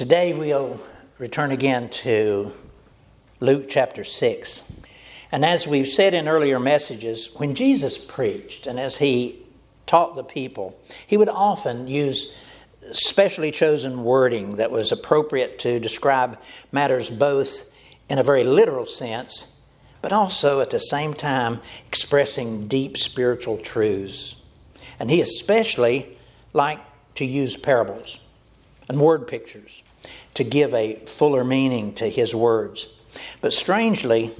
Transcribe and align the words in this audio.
Today 0.00 0.32
we'll 0.32 0.80
return 1.18 1.50
again 1.50 1.90
to 1.90 2.54
Luke 3.38 3.66
chapter 3.68 4.02
6. 4.02 4.62
And 5.30 5.44
as 5.44 5.66
we've 5.66 5.86
said 5.86 6.14
in 6.14 6.26
earlier 6.26 6.58
messages, 6.58 7.28
when 7.34 7.54
Jesus 7.54 7.98
preached 7.98 8.66
and 8.66 8.80
as 8.80 8.96
he 8.96 9.42
taught 9.84 10.14
the 10.14 10.24
people, 10.24 10.80
he 11.06 11.18
would 11.18 11.28
often 11.28 11.86
use 11.86 12.32
specially 12.92 13.50
chosen 13.50 14.02
wording 14.02 14.56
that 14.56 14.70
was 14.70 14.90
appropriate 14.90 15.58
to 15.58 15.78
describe 15.78 16.38
matters 16.72 17.10
both 17.10 17.70
in 18.08 18.18
a 18.18 18.24
very 18.24 18.42
literal 18.42 18.86
sense, 18.86 19.48
but 20.00 20.14
also 20.14 20.62
at 20.62 20.70
the 20.70 20.78
same 20.78 21.12
time 21.12 21.60
expressing 21.88 22.68
deep 22.68 22.96
spiritual 22.96 23.58
truths. 23.58 24.34
And 24.98 25.10
he 25.10 25.20
especially 25.20 26.16
liked 26.54 26.86
to 27.16 27.26
use 27.26 27.54
parables 27.54 28.16
and 28.88 28.98
word 28.98 29.28
pictures 29.28 29.82
to 30.34 30.44
give 30.44 30.72
a 30.74 30.96
fuller 31.06 31.44
meaning 31.44 31.94
to 31.94 32.08
his 32.08 32.34
words. 32.34 32.88
But 33.40 33.52
strangely, 33.52 34.32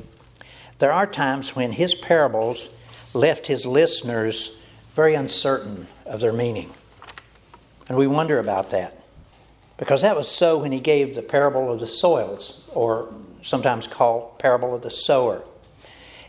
there 0.78 0.92
are 0.92 1.06
times 1.06 1.56
when 1.56 1.72
his 1.72 1.94
parables 1.94 2.70
left 3.12 3.46
his 3.46 3.66
listeners 3.66 4.56
very 4.94 5.14
uncertain 5.14 5.86
of 6.06 6.20
their 6.20 6.32
meaning. 6.32 6.72
And 7.88 7.98
we 7.98 8.06
wonder 8.06 8.38
about 8.38 8.70
that. 8.70 8.96
Because 9.76 10.02
that 10.02 10.16
was 10.16 10.28
so 10.28 10.58
when 10.58 10.72
he 10.72 10.80
gave 10.80 11.14
the 11.14 11.22
parable 11.22 11.72
of 11.72 11.80
the 11.80 11.86
soils, 11.86 12.64
or 12.74 13.12
sometimes 13.42 13.86
called 13.86 14.38
parable 14.38 14.74
of 14.74 14.82
the 14.82 14.90
sower. 14.90 15.42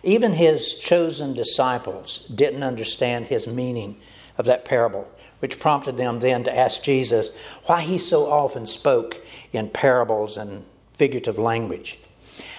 Even 0.04 0.34
his 0.34 0.76
chosen 0.76 1.34
disciples 1.34 2.26
didn't 2.34 2.63
understand 2.63 3.27
his 3.27 3.45
meaning 3.45 3.98
of 4.38 4.45
that 4.45 4.66
parable, 4.66 5.07
which 5.41 5.59
prompted 5.59 5.98
them 5.98 6.20
then 6.20 6.44
to 6.44 6.58
ask 6.58 6.81
Jesus 6.81 7.31
why 7.66 7.82
he 7.82 7.98
so 7.98 8.32
often 8.32 8.66
spoke 8.66 9.20
in 9.52 9.70
parables 9.70 10.38
and 10.38 10.63
figurative 10.94 11.38
language. 11.38 11.99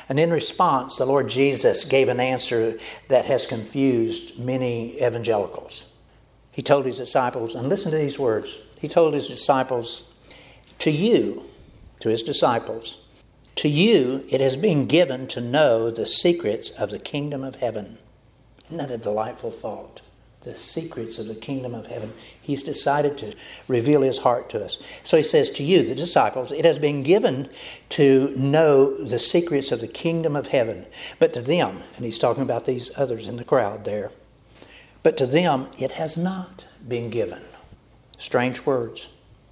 And 0.09 0.19
in 0.21 0.31
response, 0.31 0.97
the 0.97 1.07
Lord 1.07 1.29
Jesus 1.29 1.85
gave 1.85 2.09
an 2.09 2.21
answer 2.21 2.79
that 3.09 3.25
has 3.25 3.47
confused 3.47 4.39
many 4.39 5.03
evangelicals. 5.03 5.87
He 6.55 6.61
told 6.63 6.85
his 6.85 6.99
disciples, 6.99 7.55
and 7.55 7.69
listen 7.69 7.93
to 7.93 7.99
these 7.99 8.19
words 8.19 8.59
he 8.81 8.89
told 8.89 9.15
his 9.15 9.29
disciples, 9.29 10.03
To 10.81 10.91
you, 10.91 11.45
to 12.01 12.09
his 12.09 12.25
disciples, 12.25 12.99
to 13.55 13.69
you 13.69 14.27
it 14.29 14.41
has 14.41 14.57
been 14.57 14.87
given 14.87 15.29
to 15.29 15.41
know 15.41 15.91
the 15.91 16.05
secrets 16.05 16.71
of 16.71 16.91
the 16.91 16.99
kingdom 16.99 17.45
of 17.45 17.57
heaven. 17.57 17.99
Isn't 18.67 18.79
that 18.79 18.91
a 18.91 18.99
delightful 18.99 19.53
thought? 19.53 20.01
The 20.43 20.55
secrets 20.55 21.19
of 21.19 21.29
the 21.29 21.35
kingdom 21.35 21.75
of 21.75 21.87
heaven. 21.87 22.13
He's 22.41 22.63
decided 22.63 23.17
to 23.19 23.35
reveal 23.69 24.03
his 24.03 24.19
heart 24.19 24.49
to 24.51 24.65
us. 24.65 24.79
So 25.05 25.17
he 25.17 25.23
says, 25.23 25.51
To 25.51 25.65
you, 25.65 25.87
the 25.87 25.95
disciples, 25.95 26.51
it 26.51 26.65
has 26.65 26.79
been 26.79 27.03
given 27.03 27.49
to 27.91 28.35
know 28.37 28.97
the 28.97 29.19
secrets 29.19 29.71
of 29.71 29.81
the 29.81 29.89
kingdom 29.89 30.35
of 30.35 30.49
heaven. 30.49 30.87
But 31.19 31.33
to 31.35 31.41
them, 31.41 31.83
and 31.97 32.05
he's 32.05 32.19
talking 32.19 32.43
about 32.43 32.65
these 32.65 32.91
others 32.97 33.29
in 33.29 33.37
the 33.37 33.45
crowd 33.45 33.85
there, 33.85 34.11
but 35.03 35.17
to 35.19 35.27
them 35.27 35.69
it 35.79 35.93
has 35.93 36.17
not 36.17 36.65
been 36.87 37.11
given. 37.11 37.43
Strange 38.19 38.65
words. 38.67 39.09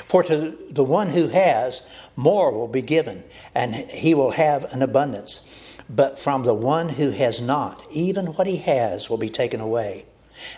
For 0.07 0.25
to 0.25 0.57
the 0.69 0.83
one 0.83 1.11
who 1.11 1.29
has, 1.29 1.83
more 2.17 2.51
will 2.51 2.67
be 2.67 2.83
given, 2.83 3.23
and 3.55 3.75
he 3.75 4.13
will 4.13 4.33
have 4.33 4.65
an 4.73 4.83
abundance. 4.83 5.43
But 5.89 6.19
from 6.19 6.43
the 6.45 6.55
one 6.55 6.89
who 6.89 7.11
has 7.11 7.41
not, 7.41 7.85
even 7.91 8.27
what 8.35 8.47
he 8.47 8.57
has 8.59 9.09
will 9.09 9.19
be 9.19 9.31
taken 9.31 9.61
away. 9.61 10.07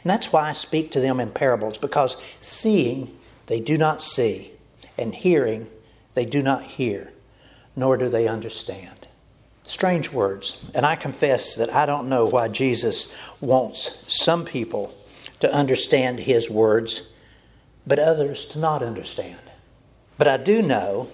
And 0.02 0.11
that's 0.11 0.33
why 0.33 0.48
I 0.48 0.52
speak 0.52 0.91
to 0.92 1.00
them 1.00 1.20
in 1.20 1.30
parables, 1.30 1.78
because 1.78 2.16
seeing 2.41 3.16
they 3.47 3.61
do 3.61 3.77
not 3.77 4.02
see, 4.02 4.50
and 4.98 5.14
hearing 5.14 5.69
they 6.14 6.24
do 6.24 6.42
not 6.42 6.62
hear, 6.62 7.12
nor 7.74 7.97
do 7.97 8.08
they 8.08 8.28
understand. 8.28 9.08
Strange 9.64 10.12
words. 10.12 10.64
And 10.74 10.84
I 10.84 10.97
confess 10.97 11.55
that 11.55 11.72
I 11.72 11.86
don't 11.86 12.08
know 12.08 12.27
why 12.27 12.48
Jesus 12.48 13.12
wants 13.41 14.05
some 14.12 14.45
people 14.45 14.95
to 15.40 15.52
understand 15.52 16.20
his 16.20 16.51
words 16.51 17.12
but 17.86 17.98
others 17.98 18.45
to 18.46 18.58
not 18.58 18.83
understand. 18.83 19.39
But 20.18 20.29
I 20.29 20.36
do 20.36 20.62
know 20.62 21.08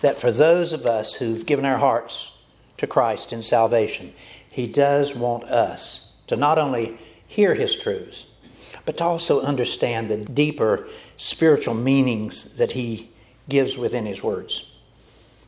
that 0.00 0.20
for 0.20 0.32
those 0.32 0.72
of 0.72 0.86
us 0.86 1.14
who've 1.14 1.46
given 1.46 1.64
our 1.64 1.78
hearts 1.78 2.32
to 2.78 2.86
Christ 2.86 3.32
in 3.32 3.42
salvation, 3.42 4.12
He 4.48 4.66
does 4.66 5.14
want 5.14 5.44
us 5.44 6.16
to 6.26 6.36
not 6.36 6.58
only 6.58 6.98
hear 7.32 7.54
His 7.54 7.74
truths, 7.74 8.26
but 8.84 8.98
to 8.98 9.04
also 9.04 9.40
understand 9.40 10.10
the 10.10 10.18
deeper 10.18 10.86
spiritual 11.16 11.74
meanings 11.74 12.44
that 12.56 12.72
He 12.72 13.10
gives 13.48 13.76
within 13.76 14.06
His 14.06 14.22
words. 14.22 14.70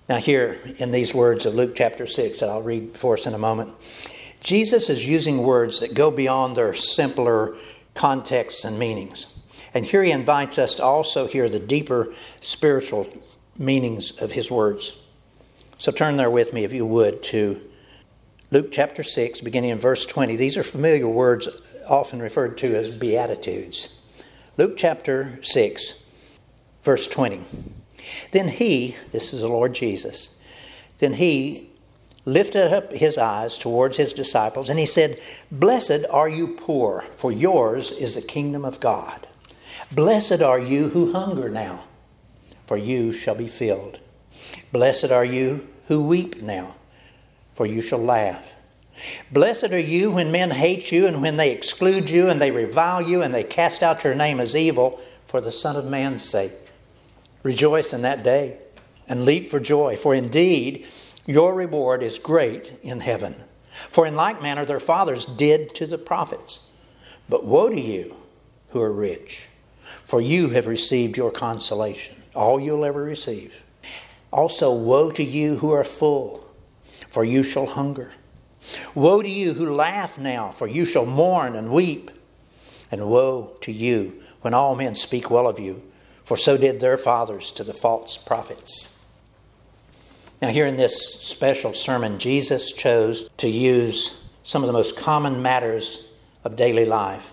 Now, 0.09 0.17
here 0.17 0.59
in 0.78 0.93
these 0.93 1.15
words 1.15 1.47
of 1.47 1.55
Luke 1.55 1.75
chapter 1.75 2.06
6 2.06 2.41
that 2.41 2.49
I'll 2.49 2.62
read 2.62 2.97
for 2.97 3.15
us 3.15 3.27
in 3.27 3.34
a 3.34 3.39
moment, 3.39 3.75
Jesus 4.43 4.91
is 4.91 5.06
using 5.06 5.43
words 5.43 5.81
that 5.81 5.95
go 5.95 6.11
beyond 6.11 6.56
their 6.56 6.75
simpler 6.75 7.56
contexts 7.95 8.65
and 8.65 8.78
meanings. 8.78 9.28
And 9.72 9.84
here 9.84 10.03
he 10.03 10.11
invites 10.11 10.59
us 10.59 10.75
to 10.77 10.84
also 10.84 11.27
hear 11.27 11.49
the 11.49 11.59
deeper 11.59 12.15
spiritual 12.41 13.09
meanings 13.59 14.11
of 14.12 14.33
his 14.33 14.51
words. 14.51 14.97
So 15.78 15.91
turn 15.91 16.16
there 16.16 16.31
with 16.31 16.53
me, 16.53 16.65
if 16.65 16.72
you 16.72 16.87
would, 16.87 17.22
to 17.25 17.61
Luke 18.51 18.71
chapter 18.71 19.03
6, 19.03 19.41
beginning 19.41 19.71
in 19.71 19.78
verse 19.78 20.06
20. 20.06 20.37
These 20.37 20.56
are 20.56 20.62
familiar 20.62 21.09
words 21.09 21.49
often 21.89 22.21
referred 22.21 22.59
to 22.59 22.75
as 22.77 22.91
Beatitudes. 22.91 24.00
Luke 24.56 24.77
chapter 24.77 25.39
6, 25.43 26.03
verse 26.83 27.06
20. 27.06 27.43
Then 28.31 28.49
he, 28.49 28.97
this 29.12 29.33
is 29.33 29.41
the 29.41 29.49
Lord 29.49 29.75
Jesus, 29.75 30.31
then 30.99 31.15
he 31.15 31.71
lifted 32.25 32.72
up 32.72 32.93
his 32.93 33.19
eyes 33.19 33.59
towards 33.59 33.97
his 33.97 34.12
disciples 34.12 34.71
and 34.71 34.78
he 34.78 34.87
said, 34.87 35.21
Blessed 35.50 36.06
are 36.11 36.28
you 36.28 36.49
poor, 36.49 37.05
for 37.17 37.33
yours 37.33 37.93
is 37.93 38.15
the 38.15 38.22
kingdom 38.22 38.65
of 38.65 38.81
God. 38.81 39.27
Blessed 39.93 40.41
are 40.41 40.59
you 40.59 40.89
who 40.89 41.12
hunger 41.12 41.49
now, 41.49 41.84
for 42.66 42.77
you 42.77 43.12
shall 43.12 43.34
be 43.34 43.49
filled. 43.49 43.99
Blessed 44.72 45.11
are 45.11 45.25
you 45.25 45.69
who 45.89 46.03
weep 46.03 46.43
now, 46.43 46.75
for 47.55 47.66
you 47.66 47.81
shall 47.81 48.03
laugh. 48.03 48.45
Blessed 49.31 49.72
are 49.72 49.78
you 49.78 50.10
when 50.10 50.31
men 50.31 50.50
hate 50.50 50.93
you 50.93 51.06
and 51.06 51.21
when 51.21 51.37
they 51.37 51.50
exclude 51.50 52.10
you 52.10 52.28
and 52.28 52.41
they 52.41 52.50
revile 52.50 53.03
you 53.03 53.22
and 53.22 53.34
they 53.34 53.44
cast 53.44 53.82
out 53.82 54.05
your 54.05 54.15
name 54.15 54.41
as 54.41 54.55
evil 54.55 55.00
for 55.27 55.41
the 55.41 55.50
Son 55.50 55.77
of 55.77 55.87
Man's 55.87 56.22
sake. 56.22 56.53
Rejoice 57.43 57.93
in 57.93 58.03
that 58.03 58.22
day 58.22 58.59
and 59.09 59.25
leap 59.25 59.49
for 59.49 59.60
joy, 59.60 59.97
for 59.97 60.15
indeed 60.15 60.87
your 61.27 61.54
reward 61.54 62.03
is 62.03 62.19
great 62.19 62.78
in 62.83 63.00
heaven. 63.00 63.34
For 63.91 64.06
in 64.06 64.15
like 64.15 64.41
manner 64.41 64.65
their 64.65 64.81
fathers 64.81 65.25
did 65.25 65.75
to 65.75 65.87
the 65.87 65.99
prophets. 65.99 66.60
But 67.28 67.44
woe 67.44 67.69
to 67.69 67.81
you 67.81 68.16
who 68.69 68.81
are 68.81 68.93
rich 68.93 69.49
for 70.04 70.21
you 70.21 70.50
have 70.50 70.66
received 70.66 71.16
your 71.16 71.31
consolation, 71.31 72.15
all 72.34 72.60
you'll 72.60 72.84
ever 72.84 73.03
receive. 73.03 73.54
Also, 74.33 74.72
woe 74.72 75.10
to 75.12 75.25
you 75.25 75.56
who 75.56 75.71
are 75.72 75.84
full, 75.84 76.49
for 77.09 77.25
you 77.25 77.43
shall 77.43 77.66
hunger. 77.66 78.12
Woe 78.95 79.23
to 79.23 79.29
you 79.29 79.55
who 79.55 79.75
laugh 79.75 80.19
now, 80.19 80.51
for 80.51 80.67
you 80.67 80.85
shall 80.85 81.07
mourn 81.07 81.57
and 81.57 81.71
weep. 81.71 82.11
And 82.91 83.09
woe 83.09 83.57
to 83.63 83.73
you 83.73 84.23
when 84.43 84.55
all 84.55 84.75
men 84.75 84.95
speak 84.95 85.31
well 85.31 85.49
of 85.49 85.59
you, 85.59 85.83
for 86.25 86.37
so 86.37 86.57
did 86.57 86.81
their 86.81 86.99
fathers 86.99 87.51
to 87.53 87.65
the 87.65 87.75
false 87.75 88.17
prophets. 88.17 89.01
Now, 90.41 90.49
here 90.49 90.67
in 90.67 90.77
this 90.77 91.15
special 91.23 91.75
sermon, 91.75 92.19
Jesus 92.19 92.73
chose 92.73 93.29
to 93.39 93.49
use 93.49 94.23
some 94.43 94.63
of 94.63 94.67
the 94.67 94.73
most 94.73 94.97
common 94.97 95.43
matters 95.43 96.07
of 96.45 96.57
daily 96.57 96.85
life 96.85 97.33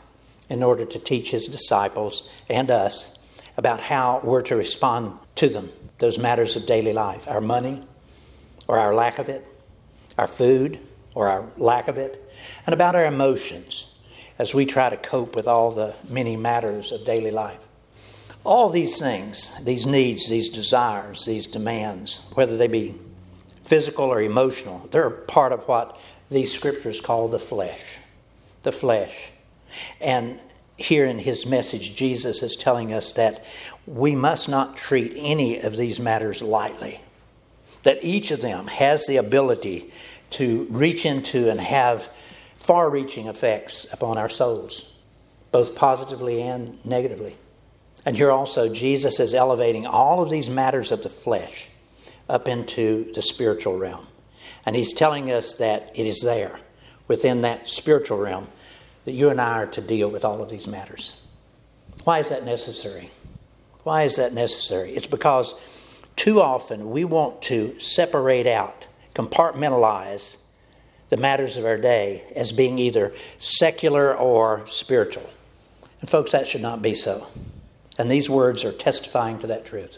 in 0.50 0.64
order 0.64 0.86
to 0.86 1.00
teach 1.00 1.32
his 1.32 1.48
disciples 1.48 2.30
and 2.50 2.72
us 2.72 3.18
about 3.58 3.82
how 3.82 4.22
we're 4.24 4.42
to 4.44 4.56
respond 4.56 5.18
to 5.36 5.50
them, 5.50 5.72
those 6.00 6.18
matters 6.18 6.56
of 6.56 6.66
daily 6.66 6.94
life 6.94 7.28
our 7.28 7.42
money 7.42 7.84
or 8.68 8.80
our 8.80 8.96
lack 8.96 9.20
of 9.20 9.30
it, 9.30 9.46
our 10.18 10.28
food 10.28 10.80
or 11.14 11.28
our 11.28 11.46
lack 11.58 11.88
of 11.88 11.98
it, 11.98 12.32
and 12.66 12.74
about 12.74 12.96
our 12.96 13.06
emotions 13.06 13.86
as 14.40 14.54
we 14.54 14.66
try 14.66 14.90
to 14.90 14.98
cope 14.98 15.36
with 15.36 15.48
all 15.48 15.72
the 15.72 15.94
many 16.10 16.36
matters 16.36 16.92
of 16.92 17.06
daily 17.06 17.32
life. 17.32 17.60
All 18.44 18.70
these 18.70 18.98
things, 18.98 19.52
these 19.64 19.86
needs, 19.86 20.28
these 20.28 20.50
desires, 20.50 21.26
these 21.26 21.46
demands, 21.46 22.22
whether 22.34 22.58
they 22.58 22.68
be 22.68 22.96
physical 23.64 24.06
or 24.06 24.22
emotional, 24.22 24.88
they're 24.92 25.10
part 25.10 25.52
of 25.52 25.68
what 25.68 25.98
these 26.32 26.52
scriptures 26.52 27.00
call 27.00 27.28
the 27.28 27.40
flesh. 27.40 27.98
The 28.64 28.72
flesh. 28.72 29.32
And 30.00 30.40
here 30.78 31.06
in 31.06 31.20
his 31.20 31.46
message, 31.46 31.96
Jesus 31.96 32.42
is 32.42 32.56
telling 32.56 32.94
us 32.94 33.14
that 33.14 33.46
we 33.86 34.16
must 34.16 34.50
not 34.50 34.76
treat 34.76 35.14
any 35.16 35.60
of 35.60 35.78
these 35.78 36.00
matters 36.00 36.42
lightly. 36.42 37.02
That 37.84 38.00
each 38.02 38.32
of 38.32 38.42
them 38.42 38.68
has 38.68 39.06
the 39.06 39.18
ability 39.18 39.92
to 40.32 40.68
reach 40.70 41.06
into 41.06 41.50
and 41.50 41.60
have 41.60 42.10
far 42.60 42.90
reaching 42.90 43.28
effects 43.28 43.86
upon 43.92 44.18
our 44.18 44.30
souls, 44.30 44.92
both 45.52 45.76
positively 45.76 46.42
and 46.42 46.84
negatively. 46.86 47.38
And 48.06 48.16
here 48.16 48.32
also, 48.32 48.74
Jesus 48.74 49.20
is 49.20 49.34
elevating 49.34 49.86
all 49.86 50.22
of 50.22 50.30
these 50.30 50.50
matters 50.50 50.92
of 50.92 51.04
the 51.04 51.10
flesh 51.10 51.68
up 52.28 52.48
into 52.48 53.12
the 53.14 53.22
spiritual 53.22 53.78
realm. 53.78 54.08
And 54.66 54.76
he's 54.76 54.94
telling 54.94 55.32
us 55.32 55.56
that 55.56 55.92
it 55.96 56.06
is 56.06 56.22
there, 56.22 56.60
within 57.08 57.42
that 57.42 57.70
spiritual 57.70 58.18
realm, 58.18 58.48
that 59.06 59.12
you 59.12 59.30
and 59.30 59.42
I 59.42 59.64
are 59.64 59.68
to 59.68 59.82
deal 59.82 60.10
with 60.10 60.24
all 60.24 60.42
of 60.42 60.50
these 60.50 60.68
matters. 60.68 61.20
Why 62.04 62.20
is 62.20 62.30
that 62.30 62.46
necessary? 62.46 63.12
Why 63.84 64.04
is 64.04 64.16
that 64.16 64.34
necessary? 64.34 64.92
It's 64.96 65.08
because 65.08 65.56
too 66.16 66.42
often 66.42 66.92
we 66.92 67.04
want 67.04 67.42
to 67.44 67.80
separate 67.80 68.48
out, 68.48 68.88
compartmentalize 69.14 70.38
the 71.10 71.18
matters 71.18 71.58
of 71.58 71.66
our 71.66 71.78
day 71.78 72.24
as 72.36 72.52
being 72.52 72.80
either 72.80 73.14
secular 73.38 74.16
or 74.16 74.66
spiritual. 74.68 75.30
And, 76.00 76.10
folks, 76.10 76.32
that 76.32 76.48
should 76.48 76.62
not 76.62 76.82
be 76.82 76.96
so. 76.96 77.28
And 77.98 78.10
these 78.10 78.30
words 78.30 78.64
are 78.64 78.72
testifying 78.72 79.40
to 79.40 79.48
that 79.48 79.66
truth. 79.66 79.98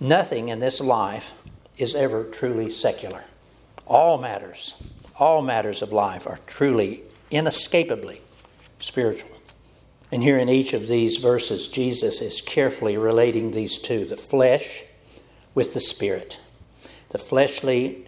Nothing 0.00 0.48
in 0.48 0.58
this 0.58 0.80
life 0.80 1.32
is 1.78 1.94
ever 1.94 2.24
truly 2.24 2.70
secular. 2.70 3.24
All 3.86 4.18
matters, 4.18 4.74
all 5.18 5.42
matters 5.42 5.80
of 5.80 5.92
life 5.92 6.26
are 6.26 6.40
truly, 6.46 7.02
inescapably 7.30 8.20
spiritual. 8.78 9.30
And 10.10 10.22
here 10.22 10.38
in 10.38 10.48
each 10.48 10.72
of 10.72 10.88
these 10.88 11.18
verses, 11.18 11.68
Jesus 11.68 12.20
is 12.20 12.40
carefully 12.40 12.96
relating 12.96 13.52
these 13.52 13.78
two 13.78 14.04
the 14.04 14.16
flesh 14.16 14.84
with 15.54 15.74
the 15.74 15.80
spirit, 15.80 16.40
the 17.10 17.18
fleshly 17.18 18.07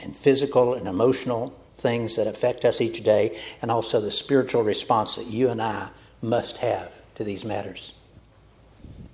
and 0.00 0.16
physical 0.16 0.74
and 0.74 0.86
emotional 0.86 1.58
things 1.76 2.16
that 2.16 2.26
affect 2.26 2.64
us 2.64 2.80
each 2.80 3.04
day, 3.04 3.38
and 3.60 3.70
also 3.70 4.00
the 4.00 4.10
spiritual 4.10 4.62
response 4.62 5.16
that 5.16 5.26
you 5.26 5.48
and 5.48 5.60
I 5.60 5.88
must 6.22 6.58
have 6.58 6.90
to 7.16 7.24
these 7.24 7.44
matters. 7.44 7.92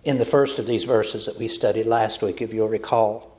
In 0.05 0.19
the 0.19 0.25
first 0.25 0.59
of 0.59 0.67
these 0.67 0.85
verses 0.85 1.27
that 1.27 1.39
we 1.39 1.49
studied 1.49 1.87
last 1.87 2.23
week, 2.23 2.41
if 2.41 2.53
you'll 2.53 2.69
recall, 2.69 3.37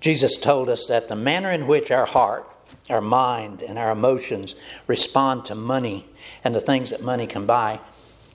Jesus 0.00 0.36
told 0.36 0.68
us 0.68 0.86
that 0.86 1.08
the 1.08 1.16
manner 1.16 1.50
in 1.50 1.66
which 1.66 1.90
our 1.90 2.06
heart, 2.06 2.48
our 2.90 3.00
mind, 3.00 3.62
and 3.62 3.78
our 3.78 3.92
emotions 3.92 4.54
respond 4.86 5.44
to 5.46 5.54
money 5.54 6.06
and 6.42 6.54
the 6.54 6.60
things 6.60 6.90
that 6.90 7.02
money 7.02 7.26
can 7.26 7.46
buy 7.46 7.80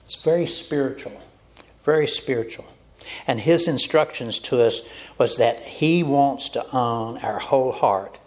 is 0.06 0.16
very 0.16 0.46
spiritual. 0.46 1.20
Very 1.84 2.06
spiritual. 2.06 2.66
And 3.26 3.40
his 3.40 3.66
instructions 3.66 4.38
to 4.40 4.62
us 4.62 4.82
was 5.18 5.36
that 5.36 5.60
he 5.60 6.02
wants 6.02 6.48
to 6.50 6.74
own 6.74 7.18
our 7.18 7.38
whole 7.38 7.72
heart 7.72 8.18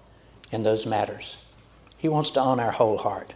in 0.53 0.63
those 0.63 0.85
matters. 0.85 1.37
He 1.97 2.07
wants 2.07 2.29
to 2.31 2.41
own 2.41 2.59
our 2.59 2.71
whole 2.71 2.99
heart. 2.99 3.33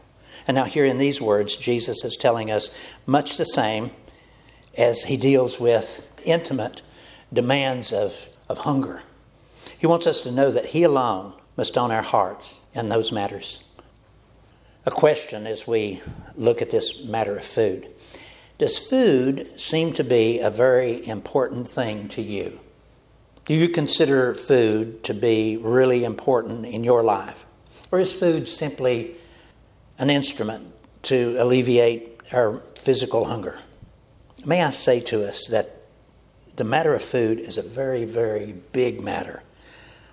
And 0.48 0.56
now, 0.56 0.66
here 0.66 0.86
in 0.86 0.98
these 0.98 1.20
words, 1.20 1.56
Jesus 1.56 2.06
is 2.06 2.16
telling 2.16 2.52
us 2.52 2.70
much 3.06 3.38
the 3.38 3.46
same 3.46 3.92
as 4.78 5.04
he 5.04 5.18
deals 5.18 5.60
with 5.60 6.02
intimate 6.24 6.84
demands 7.34 7.92
of, 7.92 8.14
of 8.48 8.60
hunger. 8.60 9.02
He 9.80 9.88
wants 9.88 10.08
us 10.08 10.22
to 10.22 10.32
know 10.32 10.52
that 10.52 10.68
he 10.68 10.84
alone 10.84 11.34
must 11.58 11.78
own 11.78 11.92
our 11.92 12.04
hearts 12.04 12.56
in 12.74 12.90
those 12.90 13.12
matters. 13.12 13.60
A 14.86 14.92
question 14.92 15.48
as 15.48 15.68
we 15.68 16.02
look 16.36 16.62
at 16.62 16.72
this 16.72 17.04
matter 17.04 17.36
of 17.36 17.44
food 17.44 17.88
Does 18.58 18.78
food 18.78 19.60
seem 19.60 19.92
to 19.94 20.04
be 20.04 20.40
a 20.40 20.50
very 20.50 21.06
important 21.06 21.68
thing 21.68 22.08
to 22.10 22.22
you? 22.22 22.60
Do 23.48 23.54
you 23.54 23.70
consider 23.70 24.34
food 24.34 25.06
to 25.06 25.14
be 25.14 25.56
really 25.56 26.04
important 26.04 26.66
in 26.66 26.84
your 26.84 27.02
life? 27.02 27.46
Or 27.90 28.00
is 28.02 28.12
food 28.12 28.50
simply 28.50 29.16
an 29.98 30.10
instrument 30.10 30.74
to 31.04 31.38
alleviate 31.40 32.20
our 32.34 32.62
physical 32.76 33.24
hunger? 33.24 33.58
May 34.46 34.62
I 34.62 34.72
say 34.72 35.00
to 35.00 35.26
us 35.26 35.48
that 35.48 35.82
the 36.58 36.66
matter 36.66 36.94
of 36.94 37.02
food 37.02 37.40
is 37.40 37.58
a 37.58 37.62
very, 37.62 38.04
very 38.04 38.52
big 38.74 39.00
matter, 39.00 39.42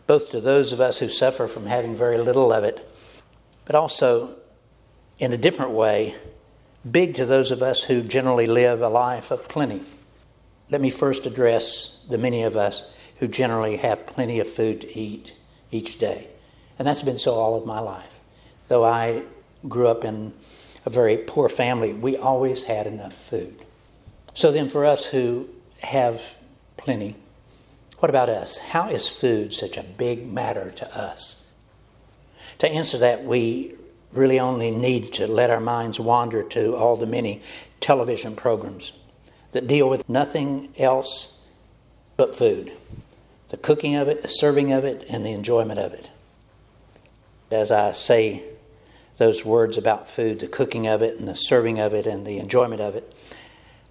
both 0.07 0.31
to 0.31 0.41
those 0.41 0.71
of 0.71 0.81
us 0.81 0.99
who 0.99 1.09
suffer 1.09 1.49
from 1.49 1.67
having 1.67 1.97
very 1.97 2.19
little 2.19 2.53
of 2.53 2.63
it, 2.63 2.89
but 3.65 3.75
also 3.75 4.37
in 5.19 5.33
a 5.33 5.37
different 5.37 5.73
way, 5.73 6.15
big 6.89 7.17
to 7.17 7.27
those 7.27 7.51
of 7.51 7.65
us 7.65 7.83
who 7.83 8.01
generally 8.05 8.47
live 8.47 8.81
a 8.81 8.89
life 8.89 9.33
of 9.33 9.49
plenty. 9.49 9.83
Let 10.71 10.81
me 10.81 10.91
first 10.91 11.27
address 11.27 11.99
the 12.09 12.17
many 12.17 12.45
of 12.45 12.57
us 12.57 12.85
who 13.25 13.29
generally 13.29 13.79
have 13.79 14.05
plenty 14.05 14.39
of 14.39 14.47
food 14.47 14.83
to 14.83 14.99
eat 14.99 15.35
each 15.71 15.99
day. 15.99 16.29
And 16.79 16.87
that's 16.87 17.01
been 17.01 17.19
so 17.19 17.33
all 17.33 17.57
of 17.57 17.65
my 17.65 17.81
life. 17.81 18.21
Though 18.69 18.85
I 18.85 19.23
grew 19.67 19.89
up 19.89 20.05
in 20.05 20.35
a 20.85 20.91
very 20.91 21.17
poor 21.17 21.49
family, 21.49 21.95
we 21.95 22.19
always 22.19 22.65
had 22.65 22.87
enough 22.87 23.15
food. 23.15 23.65
So 24.35 24.53
then, 24.53 24.69
for 24.69 24.85
us 24.85 25.07
who 25.07 25.49
have 25.79 26.21
plenty, 26.77 27.17
what 28.01 28.11
about 28.11 28.29
us? 28.29 28.59
How 28.59 28.91
is 28.91 29.09
food 29.09 29.55
such 29.55 29.79
a 29.79 29.83
big 29.83 30.31
matter 30.31 30.71
to 30.73 30.95
us? 30.95 31.47
To 32.59 32.69
answer 32.69 32.99
that, 32.99 33.25
we 33.25 33.75
really 34.13 34.39
only 34.39 34.71
need 34.71 35.15
to 35.15 35.27
let 35.27 35.49
our 35.49 35.61
minds 35.61 35.99
wander 35.99 36.43
to 36.43 36.77
all 36.77 36.95
the 36.95 37.07
many 37.07 37.41
television 37.81 38.37
programs 38.37 38.93
that 39.53 39.67
deal 39.67 39.89
with 39.89 40.07
nothing 40.11 40.75
else 40.77 41.39
but 42.19 42.35
food 42.35 42.71
the 43.55 43.61
cooking 43.61 43.95
of 43.95 44.09
it, 44.09 44.23
the 44.23 44.29
serving 44.29 44.73
of 44.73 44.85
it, 44.85 45.07
and 45.09 45.25
the 45.25 45.31
enjoyment 45.31 45.79
of 45.79 45.93
it 45.93 46.11
as 47.55 47.71
I 47.71 47.93
say 47.93 48.43
those 49.19 49.45
words 49.45 49.79
about 49.79 50.11
food, 50.11 50.41
the 50.41 50.49
cooking 50.49 50.87
of 50.87 51.03
it 51.03 51.19
and 51.19 51.29
the 51.29 51.37
serving 51.37 51.79
of 51.79 51.95
it 51.95 52.07
and 52.07 52.27
the 52.27 52.39
enjoyment 52.39 52.81
of 52.81 52.97
it, 52.97 53.15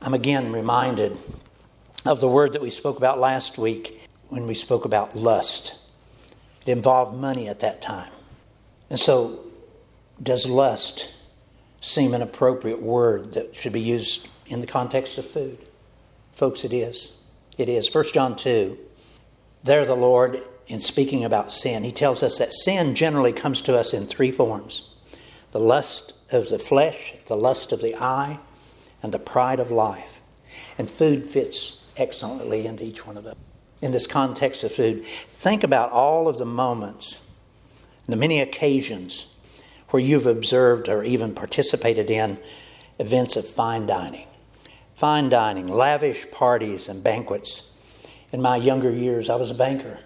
I'm 0.01 0.13
again 0.13 0.51
reminded 0.51 1.17
of 2.05 2.19
the 2.19 2.27
word 2.27 2.53
that 2.53 2.61
we 2.61 2.69
spoke 2.69 2.97
about 2.97 3.19
last 3.19 3.57
week 3.57 4.01
when 4.27 4.45
we 4.47 4.53
spoke 4.53 4.83
about 4.83 5.15
lust. 5.15 5.77
It 6.65 6.71
involved 6.71 7.15
money 7.15 7.47
at 7.47 7.61
that 7.61 7.81
time. 7.81 8.11
And 8.89 8.99
so, 8.99 9.39
does 10.21 10.45
lust 10.45 11.13
seem 11.81 12.13
an 12.13 12.21
appropriate 12.21 12.81
word 12.81 13.33
that 13.33 13.55
should 13.55 13.73
be 13.73 13.81
used 13.81 14.27
in 14.45 14.59
the 14.59 14.67
context 14.67 15.17
of 15.17 15.25
food? 15.25 15.57
Folks, 16.35 16.65
it 16.65 16.73
is. 16.73 17.13
It 17.57 17.69
is. 17.69 17.93
1 17.93 18.05
John 18.13 18.35
2. 18.35 18.77
There 19.63 19.85
the 19.85 19.95
Lord 19.95 20.41
in 20.67 20.81
speaking 20.81 21.23
about 21.23 21.51
sin, 21.51 21.83
he 21.83 21.91
tells 21.91 22.23
us 22.23 22.37
that 22.37 22.53
sin 22.53 22.95
generally 22.95 23.33
comes 23.33 23.61
to 23.63 23.77
us 23.77 23.93
in 23.93 24.07
three 24.07 24.31
forms 24.31 24.89
the 25.51 25.59
lust 25.59 26.13
of 26.31 26.49
the 26.49 26.57
flesh, 26.57 27.13
the 27.27 27.37
lust 27.37 27.71
of 27.71 27.81
the 27.81 27.95
eye, 27.95 28.39
and 29.03 29.13
the 29.13 29.19
pride 29.19 29.59
of 29.59 29.69
life. 29.69 30.19
And 30.79 30.89
food 30.89 31.29
fits 31.29 31.79
excellently 31.95 32.65
into 32.65 32.83
each 32.83 33.05
one 33.05 33.17
of 33.17 33.23
them. 33.23 33.37
In 33.79 33.91
this 33.91 34.07
context 34.07 34.63
of 34.63 34.71
food, 34.71 35.05
think 35.05 35.63
about 35.63 35.91
all 35.91 36.27
of 36.27 36.39
the 36.39 36.45
moments, 36.45 37.29
the 38.05 38.15
many 38.15 38.41
occasions 38.41 39.27
where 39.89 40.01
you've 40.01 40.25
observed 40.25 40.89
or 40.89 41.03
even 41.03 41.35
participated 41.35 42.09
in 42.09 42.39
events 42.97 43.35
of 43.35 43.47
fine 43.47 43.85
dining. 43.85 44.25
Fine 44.95 45.29
dining, 45.29 45.67
lavish 45.67 46.31
parties, 46.31 46.89
and 46.89 47.03
banquets. 47.03 47.61
In 48.33 48.41
my 48.41 48.57
younger 48.57 48.89
years, 48.89 49.29
I 49.29 49.35
was 49.35 49.51
a 49.51 49.53
banker. 49.53 49.99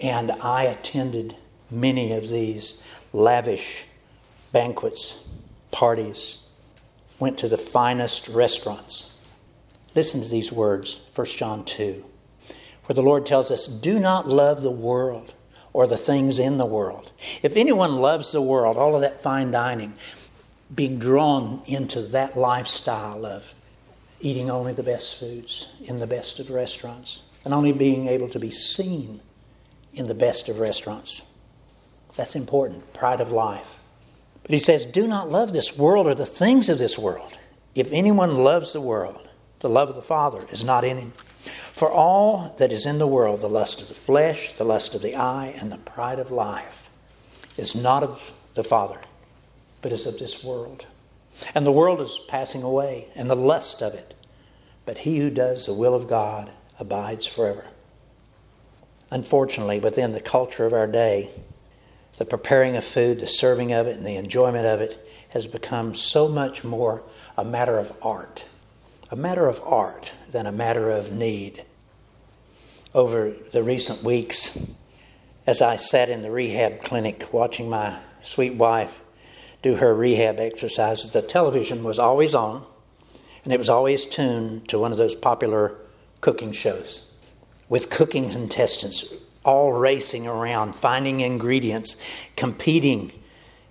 And 0.00 0.32
I 0.32 0.64
attended 0.64 1.36
many 1.70 2.12
of 2.12 2.30
these 2.30 2.74
lavish 3.12 3.84
banquets, 4.50 5.28
parties, 5.70 6.38
went 7.20 7.36
to 7.38 7.48
the 7.48 7.58
finest 7.58 8.28
restaurants. 8.28 9.12
Listen 9.94 10.22
to 10.22 10.28
these 10.28 10.50
words, 10.50 11.00
1 11.14 11.26
John 11.26 11.64
2, 11.66 12.02
where 12.86 12.94
the 12.94 13.02
Lord 13.02 13.26
tells 13.26 13.50
us, 13.50 13.66
Do 13.66 13.98
not 14.00 14.26
love 14.26 14.62
the 14.62 14.70
world 14.70 15.34
or 15.74 15.86
the 15.86 15.98
things 15.98 16.38
in 16.38 16.56
the 16.56 16.64
world. 16.64 17.12
If 17.42 17.58
anyone 17.58 17.96
loves 17.96 18.32
the 18.32 18.40
world, 18.40 18.78
all 18.78 18.94
of 18.94 19.02
that 19.02 19.22
fine 19.22 19.50
dining, 19.50 19.92
being 20.74 20.98
drawn 20.98 21.62
into 21.66 22.00
that 22.00 22.38
lifestyle 22.38 23.26
of 23.26 23.52
eating 24.20 24.48
only 24.48 24.72
the 24.72 24.82
best 24.82 25.18
foods 25.18 25.68
in 25.84 25.98
the 25.98 26.06
best 26.06 26.40
of 26.40 26.48
restaurants 26.48 27.20
and 27.44 27.54
only 27.54 27.72
being 27.72 28.06
able 28.08 28.28
to 28.28 28.38
be 28.38 28.50
seen 28.50 29.20
in 29.92 30.06
the 30.06 30.14
best 30.14 30.48
of 30.48 30.58
restaurants. 30.58 31.24
That's 32.16 32.36
important, 32.36 32.92
pride 32.92 33.20
of 33.20 33.32
life. 33.32 33.66
But 34.42 34.52
he 34.52 34.58
says, 34.58 34.86
Do 34.86 35.06
not 35.06 35.30
love 35.30 35.52
this 35.52 35.76
world 35.76 36.06
or 36.06 36.14
the 36.14 36.26
things 36.26 36.68
of 36.68 36.78
this 36.78 36.98
world. 36.98 37.38
If 37.74 37.90
anyone 37.92 38.38
loves 38.38 38.72
the 38.72 38.80
world, 38.80 39.28
the 39.60 39.68
love 39.68 39.88
of 39.88 39.94
the 39.94 40.02
Father 40.02 40.44
is 40.50 40.64
not 40.64 40.84
in 40.84 40.96
him. 40.96 41.12
For 41.72 41.90
all 41.90 42.54
that 42.58 42.72
is 42.72 42.84
in 42.84 42.98
the 42.98 43.06
world, 43.06 43.40
the 43.40 43.48
lust 43.48 43.80
of 43.80 43.88
the 43.88 43.94
flesh, 43.94 44.52
the 44.54 44.64
lust 44.64 44.94
of 44.94 45.02
the 45.02 45.16
eye, 45.16 45.54
and 45.56 45.70
the 45.70 45.78
pride 45.78 46.18
of 46.18 46.30
life, 46.30 46.90
is 47.56 47.74
not 47.74 48.02
of 48.02 48.32
the 48.54 48.64
Father, 48.64 49.00
but 49.82 49.92
is 49.92 50.06
of 50.06 50.18
this 50.18 50.42
world. 50.42 50.86
And 51.54 51.66
the 51.66 51.72
world 51.72 52.00
is 52.00 52.20
passing 52.28 52.62
away, 52.62 53.08
and 53.14 53.30
the 53.30 53.36
lust 53.36 53.82
of 53.82 53.94
it. 53.94 54.14
But 54.84 54.98
he 54.98 55.18
who 55.18 55.30
does 55.30 55.66
the 55.66 55.74
will 55.74 55.94
of 55.94 56.08
God 56.08 56.50
abides 56.80 57.26
forever. 57.26 57.66
Unfortunately, 59.10 59.78
within 59.78 60.12
the 60.12 60.20
culture 60.20 60.66
of 60.66 60.72
our 60.72 60.86
day, 60.86 61.30
the 62.18 62.24
preparing 62.24 62.76
of 62.76 62.84
food, 62.84 63.20
the 63.20 63.26
serving 63.26 63.72
of 63.72 63.86
it, 63.86 63.96
and 63.96 64.04
the 64.04 64.16
enjoyment 64.16 64.66
of 64.66 64.80
it 64.80 65.06
has 65.30 65.46
become 65.46 65.94
so 65.94 66.28
much 66.28 66.64
more 66.64 67.02
a 67.36 67.44
matter 67.44 67.78
of 67.78 67.92
art, 68.02 68.44
a 69.10 69.16
matter 69.16 69.46
of 69.46 69.60
art 69.64 70.12
than 70.32 70.46
a 70.46 70.52
matter 70.52 70.90
of 70.90 71.12
need. 71.12 71.64
Over 72.94 73.32
the 73.52 73.62
recent 73.62 74.02
weeks, 74.02 74.58
As 75.46 75.62
I 75.62 75.76
sat 75.76 76.10
in 76.10 76.22
the 76.22 76.30
rehab 76.30 76.80
clinic 76.82 77.32
watching 77.32 77.70
my 77.70 77.98
sweet 78.20 78.54
wife 78.54 79.00
do 79.62 79.76
her 79.76 79.94
rehab 79.94 80.38
exercises, 80.38 81.10
the 81.10 81.22
television 81.22 81.82
was 81.82 81.98
always 81.98 82.34
on, 82.34 82.64
and 83.42 83.52
it 83.52 83.58
was 83.58 83.70
always 83.70 84.04
tuned 84.06 84.68
to 84.68 84.78
one 84.78 84.92
of 84.92 84.98
those 84.98 85.14
popular 85.14 85.74
cooking 86.20 86.52
shows 86.52 87.02
with 87.70 87.88
cooking 87.88 88.30
contestants 88.30 89.14
all 89.44 89.72
racing 89.72 90.26
around, 90.26 90.74
finding 90.74 91.20
ingredients, 91.20 91.96
competing 92.36 93.12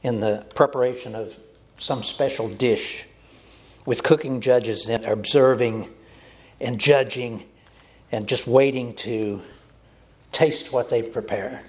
in 0.01 0.19
the 0.19 0.45
preparation 0.55 1.13
of 1.13 1.37
some 1.77 2.03
special 2.03 2.49
dish, 2.49 3.05
with 3.85 4.01
cooking 4.01 4.41
judges 4.41 4.85
then 4.85 5.03
observing 5.03 5.87
and 6.59 6.79
judging 6.79 7.43
and 8.11 8.27
just 8.27 8.47
waiting 8.47 8.95
to 8.95 9.41
taste 10.31 10.71
what 10.71 10.89
they've 10.89 11.11
prepared. 11.11 11.63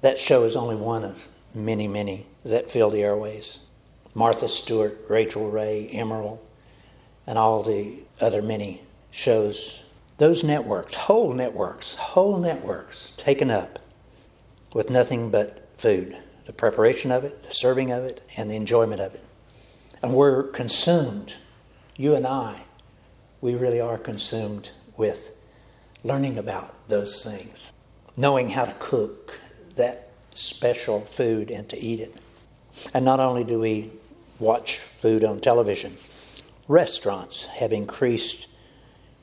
That 0.00 0.18
show 0.18 0.44
is 0.44 0.56
only 0.56 0.76
one 0.76 1.04
of 1.04 1.28
many, 1.54 1.88
many 1.88 2.26
that 2.44 2.70
fill 2.70 2.90
the 2.90 3.02
airways. 3.02 3.58
Martha 4.14 4.48
Stewart, 4.48 4.98
Rachael 5.08 5.50
Ray, 5.50 5.90
Emeril, 5.92 6.38
and 7.26 7.38
all 7.38 7.62
the 7.62 7.98
other 8.20 8.42
many 8.42 8.82
shows. 9.16 9.82
Those 10.18 10.44
networks, 10.44 10.94
whole 10.94 11.32
networks, 11.32 11.94
whole 11.94 12.38
networks 12.38 13.12
taken 13.16 13.50
up 13.50 13.78
with 14.72 14.90
nothing 14.90 15.30
but 15.30 15.68
food 15.78 16.16
the 16.46 16.52
preparation 16.52 17.10
of 17.10 17.24
it, 17.24 17.42
the 17.42 17.50
serving 17.52 17.90
of 17.90 18.04
it, 18.04 18.22
and 18.36 18.48
the 18.48 18.54
enjoyment 18.54 19.00
of 19.00 19.12
it. 19.14 19.24
And 20.00 20.14
we're 20.14 20.44
consumed, 20.44 21.34
you 21.96 22.14
and 22.14 22.24
I, 22.24 22.62
we 23.40 23.56
really 23.56 23.80
are 23.80 23.98
consumed 23.98 24.70
with 24.96 25.32
learning 26.04 26.38
about 26.38 26.88
those 26.88 27.24
things, 27.24 27.72
knowing 28.16 28.50
how 28.50 28.64
to 28.64 28.74
cook 28.78 29.40
that 29.74 30.10
special 30.34 31.00
food 31.00 31.50
and 31.50 31.68
to 31.68 31.78
eat 31.78 31.98
it. 31.98 32.14
And 32.94 33.04
not 33.04 33.18
only 33.18 33.42
do 33.42 33.58
we 33.58 33.90
watch 34.38 34.78
food 34.78 35.24
on 35.24 35.40
television, 35.40 35.96
restaurants 36.68 37.46
have 37.46 37.72
increased 37.72 38.46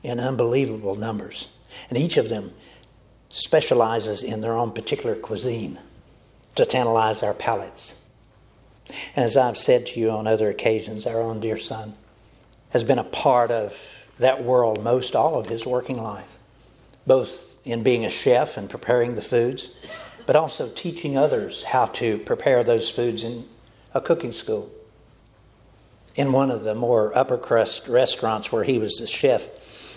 in 0.04 0.20
unbelievable 0.20 0.94
numbers. 0.94 1.48
And 1.88 1.98
each 1.98 2.16
of 2.16 2.28
them 2.28 2.52
specializes 3.30 4.22
in 4.22 4.42
their 4.42 4.52
own 4.52 4.70
particular 4.70 5.16
cuisine 5.16 5.78
to 6.54 6.64
tantalize 6.64 7.24
our 7.24 7.34
palates. 7.34 7.96
And 9.16 9.24
as 9.24 9.36
I've 9.36 9.58
said 9.58 9.86
to 9.86 10.00
you 10.00 10.10
on 10.10 10.28
other 10.28 10.50
occasions, 10.50 11.06
our 11.06 11.20
own 11.20 11.40
dear 11.40 11.58
son 11.58 11.94
has 12.70 12.84
been 12.84 12.98
a 12.98 13.04
part 13.04 13.50
of 13.50 13.76
that 14.18 14.44
world 14.44 14.84
most 14.84 15.16
all 15.16 15.40
of 15.40 15.48
his 15.48 15.66
working 15.66 16.00
life, 16.00 16.30
both 17.06 17.56
in 17.64 17.82
being 17.82 18.04
a 18.04 18.10
chef 18.10 18.56
and 18.56 18.68
preparing 18.68 19.14
the 19.14 19.22
foods, 19.22 19.70
but 20.26 20.36
also 20.36 20.68
teaching 20.68 21.16
others 21.16 21.64
how 21.64 21.86
to 21.86 22.18
prepare 22.18 22.62
those 22.62 22.90
foods 22.90 23.24
in 23.24 23.46
a 23.94 24.00
cooking 24.00 24.32
school. 24.32 24.70
In 26.14 26.30
one 26.30 26.50
of 26.50 26.62
the 26.62 26.74
more 26.74 27.16
upper 27.16 27.38
crust 27.38 27.88
restaurants 27.88 28.52
where 28.52 28.64
he 28.64 28.78
was 28.78 28.96
the 28.96 29.06
chef, 29.06 29.48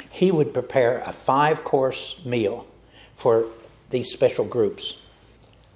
he 0.09 0.31
would 0.31 0.53
prepare 0.53 0.99
a 1.05 1.13
five 1.13 1.63
course 1.63 2.19
meal 2.25 2.67
for 3.15 3.45
these 3.89 4.11
special 4.11 4.45
groups. 4.45 4.97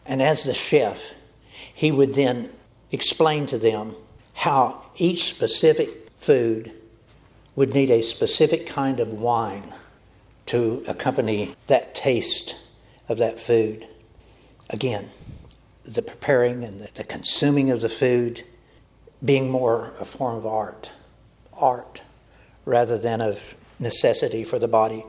And 0.05 0.21
as 0.21 0.43
the 0.43 0.53
chef, 0.53 1.01
he 1.73 1.91
would 1.91 2.13
then 2.13 2.49
explain 2.91 3.45
to 3.47 3.57
them 3.57 3.95
how 4.33 4.83
each 4.95 5.29
specific 5.29 6.09
food 6.19 6.71
would 7.55 7.73
need 7.73 7.89
a 7.89 8.01
specific 8.01 8.67
kind 8.67 8.99
of 8.99 9.09
wine 9.09 9.73
to 10.47 10.83
accompany 10.87 11.55
that 11.67 11.95
taste 11.95 12.57
of 13.07 13.17
that 13.19 13.39
food. 13.39 13.87
Again, 14.69 15.09
the 15.83 16.01
preparing 16.01 16.63
and 16.63 16.81
the 16.81 17.03
consuming 17.03 17.71
of 17.71 17.81
the 17.81 17.89
food 17.89 18.43
being 19.23 19.49
more 19.49 19.93
a 19.99 20.05
form 20.05 20.37
of 20.37 20.45
art, 20.45 20.91
art 21.53 22.01
rather 22.65 22.97
than 22.97 23.21
of 23.21 23.39
necessity 23.81 24.45
for 24.45 24.59
the 24.59 24.67
body. 24.67 25.03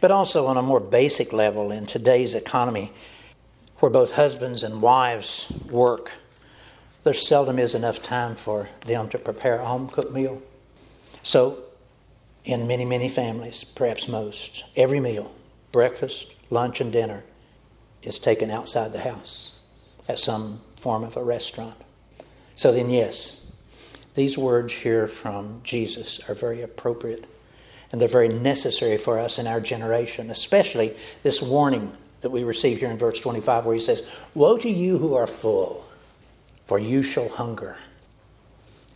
But 0.00 0.10
also 0.10 0.46
on 0.46 0.56
a 0.56 0.62
more 0.62 0.80
basic 0.80 1.32
level 1.32 1.70
in 1.70 1.86
today's 1.86 2.34
economy, 2.34 2.92
where 3.78 3.90
both 3.90 4.12
husbands 4.12 4.62
and 4.62 4.82
wives 4.82 5.52
work, 5.70 6.12
there 7.04 7.12
seldom 7.12 7.58
is 7.58 7.74
enough 7.74 8.02
time 8.02 8.34
for 8.34 8.70
them 8.86 9.08
to 9.10 9.18
prepare 9.18 9.60
a 9.60 9.66
home 9.66 9.86
cooked 9.86 10.12
meal. 10.12 10.42
So, 11.22 11.58
in 12.44 12.66
many, 12.66 12.84
many 12.84 13.08
families, 13.08 13.64
perhaps 13.64 14.08
most, 14.08 14.64
every 14.74 14.98
meal, 14.98 15.32
breakfast, 15.72 16.28
lunch, 16.48 16.80
and 16.80 16.92
dinner, 16.92 17.24
is 18.02 18.18
taken 18.18 18.50
outside 18.50 18.92
the 18.92 19.00
house 19.00 19.58
at 20.08 20.18
some 20.18 20.60
form 20.76 21.02
of 21.02 21.16
a 21.16 21.22
restaurant. 21.22 21.76
So 22.54 22.72
then, 22.72 22.88
yes, 22.88 23.45
these 24.16 24.36
words 24.36 24.72
here 24.72 25.06
from 25.06 25.60
Jesus 25.62 26.20
are 26.28 26.34
very 26.34 26.62
appropriate 26.62 27.26
and 27.92 28.00
they're 28.00 28.08
very 28.08 28.28
necessary 28.28 28.96
for 28.96 29.18
us 29.18 29.38
in 29.38 29.46
our 29.46 29.60
generation, 29.60 30.30
especially 30.30 30.96
this 31.22 31.40
warning 31.40 31.92
that 32.22 32.30
we 32.30 32.42
receive 32.42 32.80
here 32.80 32.90
in 32.90 32.98
verse 32.98 33.20
25 33.20 33.66
where 33.66 33.74
he 33.74 33.80
says, 33.80 34.08
Woe 34.34 34.56
to 34.58 34.70
you 34.70 34.98
who 34.98 35.14
are 35.14 35.26
full, 35.26 35.86
for 36.64 36.78
you 36.78 37.02
shall 37.02 37.28
hunger. 37.28 37.76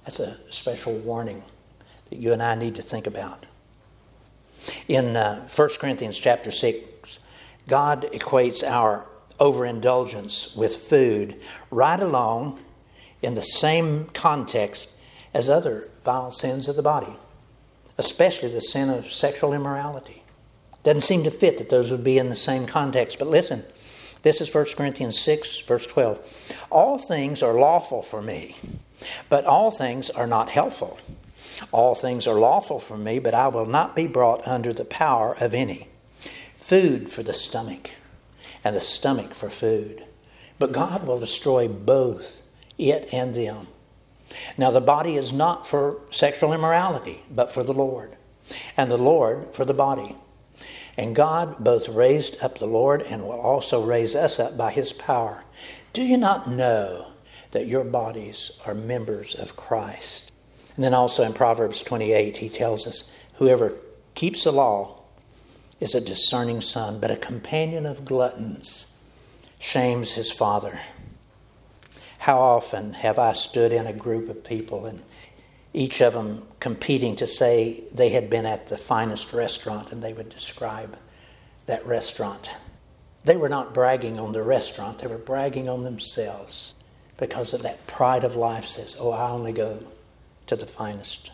That's 0.05 0.21
a 0.21 0.39
special 0.51 0.99
warning 0.99 1.43
that 2.09 2.19
you 2.19 2.33
and 2.33 2.43
I 2.43 2.55
need 2.55 2.75
to 2.77 2.83
think 2.83 3.07
about. 3.07 3.47
In 4.89 5.17
uh, 5.17 5.47
1 5.55 5.69
Corinthians 5.79 6.19
chapter 6.19 6.51
6, 6.51 7.19
God 7.69 8.09
equates 8.13 8.65
our 8.65 9.07
overindulgence 9.39 10.57
with 10.57 10.75
food 10.77 11.41
right 11.71 12.01
along 12.01 12.59
in 13.23 13.35
the 13.35 13.43
same 13.43 14.07
context 14.15 14.89
as 15.33 15.49
other 15.49 15.89
vile 16.05 16.33
sins 16.33 16.69
of 16.69 16.77
the 16.77 16.83
body, 16.83 17.15
especially 17.99 18.49
the 18.49 18.61
sin 18.61 18.91
of 18.91 19.13
sexual 19.13 19.53
immorality. 19.53 20.23
Doesn't 20.83 21.03
seem 21.03 21.25
to 21.25 21.31
fit 21.31 21.59
that 21.59 21.69
those 21.69 21.91
would 21.91 22.05
be 22.05 22.19
in 22.19 22.31
the 22.31 22.37
same 22.37 22.67
context. 22.67 23.19
But 23.19 23.29
listen, 23.29 23.65
this 24.23 24.41
is 24.41 24.53
1 24.53 24.67
Corinthians 24.77 25.19
6, 25.19 25.61
verse 25.61 25.87
12. 25.87 26.21
All 26.71 26.99
things 26.99 27.43
are 27.43 27.53
lawful 27.53 28.03
for 28.03 28.23
me, 28.23 28.57
but 29.29 29.45
all 29.45 29.71
things 29.71 30.11
are 30.11 30.27
not 30.27 30.51
helpful. 30.51 30.99
All 31.73 31.95
things 31.95 32.27
are 32.27 32.39
lawful 32.39 32.79
for 32.79 32.97
me, 32.97 33.19
but 33.19 33.35
I 33.35 33.49
will 33.49 33.67
not 33.67 33.95
be 33.95 34.07
brought 34.07 34.47
under 34.47 34.73
the 34.73 34.85
power 34.85 35.37
of 35.39 35.55
any. 35.55 35.89
Food 36.59 37.11
for 37.11 37.23
the 37.23 37.33
stomach, 37.33 37.91
and 38.65 38.75
the 38.75 38.81
stomach 38.81 39.35
for 39.35 39.51
food. 39.51 40.05
But 40.59 40.73
God 40.73 41.07
will 41.07 41.19
destroy 41.19 41.69
both 41.69 42.41
it 42.79 43.09
and 43.13 43.35
them. 43.35 43.69
Now, 44.57 44.71
the 44.71 44.81
body 44.81 45.17
is 45.17 45.33
not 45.33 45.67
for 45.67 46.01
sexual 46.11 46.53
immorality, 46.53 47.23
but 47.31 47.53
for 47.53 47.63
the 47.63 47.73
Lord, 47.73 48.17
and 48.77 48.91
the 48.91 48.99
Lord 48.99 49.53
for 49.53 49.65
the 49.65 49.75
body. 49.75 50.17
And 50.97 51.17
God 51.17 51.63
both 51.63 51.89
raised 51.89 52.37
up 52.43 52.59
the 52.59 52.67
Lord 52.67 53.03
and 53.03 53.23
will 53.23 53.41
also 53.41 53.83
raise 53.83 54.15
us 54.15 54.39
up 54.39 54.57
by 54.57 54.71
his 54.73 54.93
power. 54.93 55.45
Do 55.93 56.03
you 56.03 56.17
not 56.17 56.51
know 56.51 57.07
that 57.53 57.69
your 57.69 57.85
bodies 57.85 58.53
are 58.67 58.75
members 58.75 59.35
of 59.35 59.57
Christ? 59.57 60.31
And 60.77 60.85
then 60.85 60.95
also 60.95 61.25
in 61.25 61.33
Proverbs 61.33 61.83
28, 61.83 62.37
he 62.37 62.49
tells 62.49 62.87
us 62.87 63.11
whoever 63.35 63.75
keeps 64.15 64.45
the 64.45 64.53
law 64.53 65.03
is 65.81 65.95
a 65.95 66.01
discerning 66.01 66.61
son, 66.61 67.01
but 67.01 67.11
a 67.11 67.17
companion 67.17 67.87
of 67.87 68.05
gluttons 68.05 68.95
shames 69.59 70.13
his 70.13 70.31
father. 70.31 70.79
How 72.21 72.39
often 72.39 72.93
have 72.93 73.19
I 73.19 73.33
stood 73.33 73.73
in 73.73 73.87
a 73.87 73.95
group 73.95 74.29
of 74.29 74.45
people 74.45 74.85
and 74.85 75.01
each 75.73 76.03
of 76.03 76.13
them 76.13 76.47
competing 76.61 77.17
to 77.17 77.27
say 77.27 77.83
they 77.95 78.11
had 78.11 78.29
been 78.29 78.45
at 78.45 78.67
the 78.67 78.77
finest 78.77 79.33
restaurant 79.33 79.91
and 79.91 80.03
they 80.03 80.13
would 80.13 80.29
describe 80.29 80.99
that 81.65 81.87
restaurant. 81.87 82.55
They 83.25 83.39
were 83.39 83.49
not 83.49 83.73
bragging 83.73 84.21
on 84.21 84.33
the 84.33 84.43
restaurant, 84.43 84.99
they 84.99 85.07
were 85.07 85.17
bragging 85.17 85.67
on 85.67 85.83
themselves 85.83 86.75
because 87.17 87.55
of 87.55 87.63
that 87.63 87.87
pride 87.87 88.25
of 88.25 88.37
life 88.37 88.67
says, 88.67 88.99
Oh, 89.01 89.13
I 89.13 89.31
only 89.31 89.53
go 89.53 89.83
to 90.47 90.57
the 90.57 90.67
finest 90.67 91.31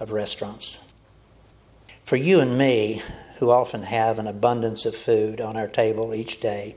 of 0.00 0.10
restaurants. 0.10 0.80
For 2.02 2.16
you 2.16 2.40
and 2.40 2.58
me, 2.58 3.02
who 3.38 3.52
often 3.52 3.84
have 3.84 4.18
an 4.18 4.26
abundance 4.26 4.84
of 4.84 4.96
food 4.96 5.40
on 5.40 5.56
our 5.56 5.68
table 5.68 6.12
each 6.12 6.40
day, 6.40 6.74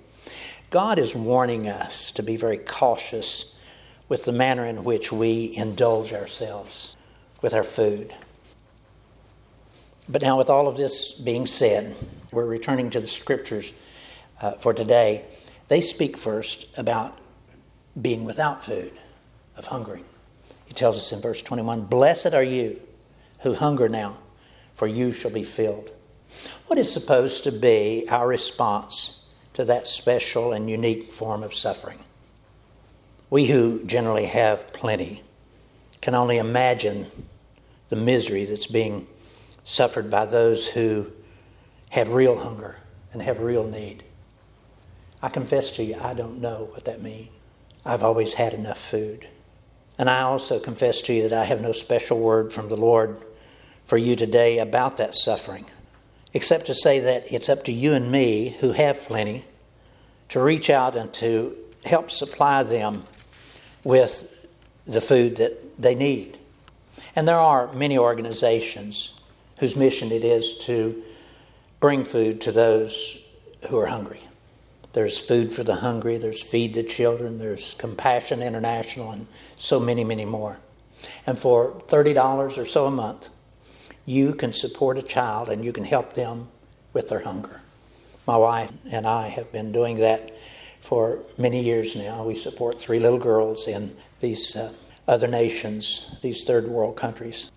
God 0.69 0.99
is 0.99 1.15
warning 1.15 1.69
us 1.69 2.11
to 2.11 2.23
be 2.23 2.35
very 2.35 2.57
cautious 2.57 3.53
with 4.09 4.25
the 4.25 4.33
manner 4.33 4.65
in 4.65 4.83
which 4.83 5.13
we 5.13 5.55
indulge 5.55 6.11
ourselves 6.11 6.97
with 7.41 7.53
our 7.53 7.63
food. 7.63 8.13
But 10.09 10.21
now, 10.21 10.37
with 10.37 10.49
all 10.49 10.67
of 10.67 10.75
this 10.75 11.11
being 11.13 11.45
said, 11.45 11.95
we're 12.31 12.45
returning 12.45 12.89
to 12.91 12.99
the 12.99 13.07
scriptures 13.07 13.71
uh, 14.41 14.53
for 14.53 14.73
today. 14.73 15.25
They 15.69 15.79
speak 15.79 16.17
first 16.17 16.67
about 16.77 17.17
being 18.01 18.25
without 18.25 18.63
food, 18.63 18.93
of 19.55 19.67
hungering. 19.67 20.05
He 20.65 20.73
tells 20.73 20.97
us 20.97 21.11
in 21.13 21.21
verse 21.21 21.41
21 21.41 21.85
Blessed 21.85 22.33
are 22.33 22.43
you 22.43 22.81
who 23.41 23.53
hunger 23.53 23.87
now, 23.87 24.17
for 24.75 24.87
you 24.87 25.13
shall 25.13 25.31
be 25.31 25.43
filled. 25.43 25.89
What 26.67 26.77
is 26.77 26.91
supposed 26.91 27.45
to 27.45 27.53
be 27.53 28.05
our 28.09 28.27
response 28.27 29.17
to 29.57 29.65
that 29.65 29.87
special 29.87 30.53
and 30.53 30.69
unique 30.69 31.11
form 31.11 31.41
of 31.41 31.51
suffering. 31.51 31.97
We 33.31 33.47
who 33.47 33.83
generally 33.85 34.27
have 34.27 34.71
plenty 34.71 35.23
can 35.99 36.13
only 36.13 36.37
imagine 36.37 37.07
the 37.89 37.95
misery 37.95 38.45
that's 38.45 38.67
being 38.67 39.07
suffered 39.65 40.11
by 40.11 40.25
those 40.25 40.67
who 40.67 41.11
have 41.89 42.13
real 42.13 42.37
hunger 42.37 42.75
and 43.11 43.19
have 43.23 43.39
real 43.39 43.63
need. 43.63 44.03
I 45.23 45.29
confess 45.29 45.71
to 45.71 45.83
you, 45.83 45.95
I 45.99 46.13
don't 46.13 46.39
know 46.39 46.69
what 46.71 46.85
that 46.85 47.01
means. 47.01 47.29
I've 47.83 48.03
always 48.03 48.35
had 48.35 48.53
enough 48.53 48.77
food. 48.77 49.27
And 49.97 50.07
I 50.07 50.21
also 50.21 50.59
confess 50.59 51.01
to 51.01 51.13
you 51.13 51.27
that 51.27 51.33
I 51.33 51.45
have 51.45 51.61
no 51.61 51.71
special 51.71 52.19
word 52.19 52.53
from 52.53 52.69
the 52.69 52.77
Lord 52.77 53.17
for 53.85 53.97
you 53.97 54.15
today 54.15 54.59
about 54.59 54.97
that 54.97 55.15
suffering, 55.15 55.65
except 56.37 56.67
to 56.67 56.73
say 56.75 56.99
that 56.99 57.25
it's 57.33 57.49
up 57.49 57.65
to 57.65 57.71
you 57.71 57.93
and 57.93 58.11
me 58.11 58.55
who 58.59 58.71
have 58.71 58.95
plenty 59.05 59.43
to 60.29 60.39
reach 60.39 60.69
out 60.69 60.95
and 60.95 61.11
to 61.11 61.57
help 61.83 62.11
supply 62.11 62.61
them 62.61 63.03
with 63.83 64.31
the 64.85 65.01
food 65.01 65.37
that 65.37 65.81
they 65.81 65.95
need. 65.95 66.37
And 67.15 67.27
there 67.27 67.39
are 67.39 67.73
many 67.73 67.97
organizations 67.97 69.13
whose 69.57 69.75
mission 69.75 70.11
it 70.11 70.23
is 70.23 70.59
to 70.59 71.01
bring 71.79 72.03
food 72.03 72.39
to 72.41 72.51
those 72.51 73.17
who 73.69 73.79
are 73.79 73.87
hungry. 73.87 74.21
There's 74.93 75.17
Food 75.17 75.51
for 75.51 75.63
the 75.63 75.77
Hungry, 75.77 76.17
there's 76.17 76.43
Feed 76.43 76.75
the 76.75 76.83
Children, 76.83 77.39
there's 77.39 77.73
Compassion 77.79 78.43
International, 78.43 79.09
and 79.09 79.25
so 79.57 79.79
many, 79.79 80.03
many 80.03 80.25
more. 80.25 80.57
And 81.25 81.39
for 81.39 81.81
$30 81.87 82.59
or 82.59 82.65
so 82.67 82.85
a 82.85 82.91
month, 82.91 83.29
you 84.07 84.33
can 84.33 84.53
support 84.53 84.97
a 84.97 85.01
child 85.01 85.49
and 85.49 85.63
you 85.63 85.73
can 85.73 85.83
help 85.83 86.13
them 86.13 86.47
with 86.93 87.09
their 87.09 87.19
hunger. 87.19 87.61
My 88.25 88.37
wife 88.37 88.71
and 88.89 89.05
I 89.05 89.27
have 89.27 89.51
been 89.51 89.71
doing 89.71 89.97
that 89.97 90.33
for 90.79 91.19
many 91.37 91.61
years 91.61 91.95
now. 91.95 92.23
We 92.23 92.33
support 92.33 92.79
three 92.79 92.99
little 92.99 93.19
girls 93.19 93.67
in 93.67 93.95
these 94.21 94.55
uh, 94.55 94.73
other 95.07 95.27
nations, 95.27 96.15
these 96.21 96.43
third 96.45 96.67
world 96.69 96.95
countries. 96.95 97.51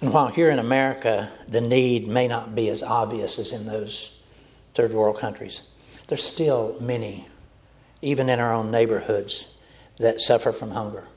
And 0.00 0.12
while 0.12 0.28
here 0.28 0.48
in 0.50 0.60
America 0.60 1.30
the 1.48 1.60
need 1.60 2.06
may 2.06 2.28
not 2.28 2.54
be 2.54 2.68
as 2.68 2.82
obvious 2.82 3.38
as 3.38 3.52
in 3.52 3.66
those 3.66 4.16
third 4.74 4.94
world 4.94 5.18
countries, 5.18 5.64
there's 6.06 6.24
still 6.24 6.76
many, 6.80 7.26
even 8.00 8.28
in 8.28 8.38
our 8.38 8.52
own 8.52 8.70
neighborhoods, 8.70 9.48
that 9.98 10.20
suffer 10.20 10.52
from 10.52 10.70
hunger. 10.70 11.08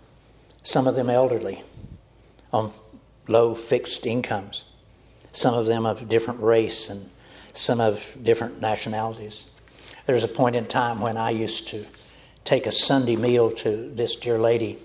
Some 0.63 0.87
of 0.87 0.95
them 0.95 1.11
elderly, 1.11 1.63
on 2.51 2.71
low 3.29 3.55
fixed 3.55 4.05
incomes, 4.05 4.65
some 5.31 5.53
of 5.53 5.65
them 5.65 5.85
of 5.85 6.09
different 6.09 6.41
race 6.41 6.89
and 6.89 7.09
some 7.53 7.79
of 7.79 8.17
different 8.21 8.59
nationalities. 8.59 9.45
There's 10.05 10.23
a 10.23 10.27
point 10.27 10.55
in 10.55 10.65
time 10.65 10.99
when 10.99 11.17
I 11.17 11.29
used 11.29 11.67
to 11.69 11.85
take 12.43 12.65
a 12.65 12.71
Sunday 12.71 13.15
meal 13.15 13.51
to 13.51 13.91
this 13.93 14.15
dear 14.15 14.39
lady 14.39 14.79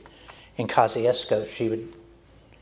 in 0.57 0.69
Kosciusko. 0.69 1.49
She 1.49 1.69
would 1.69 1.93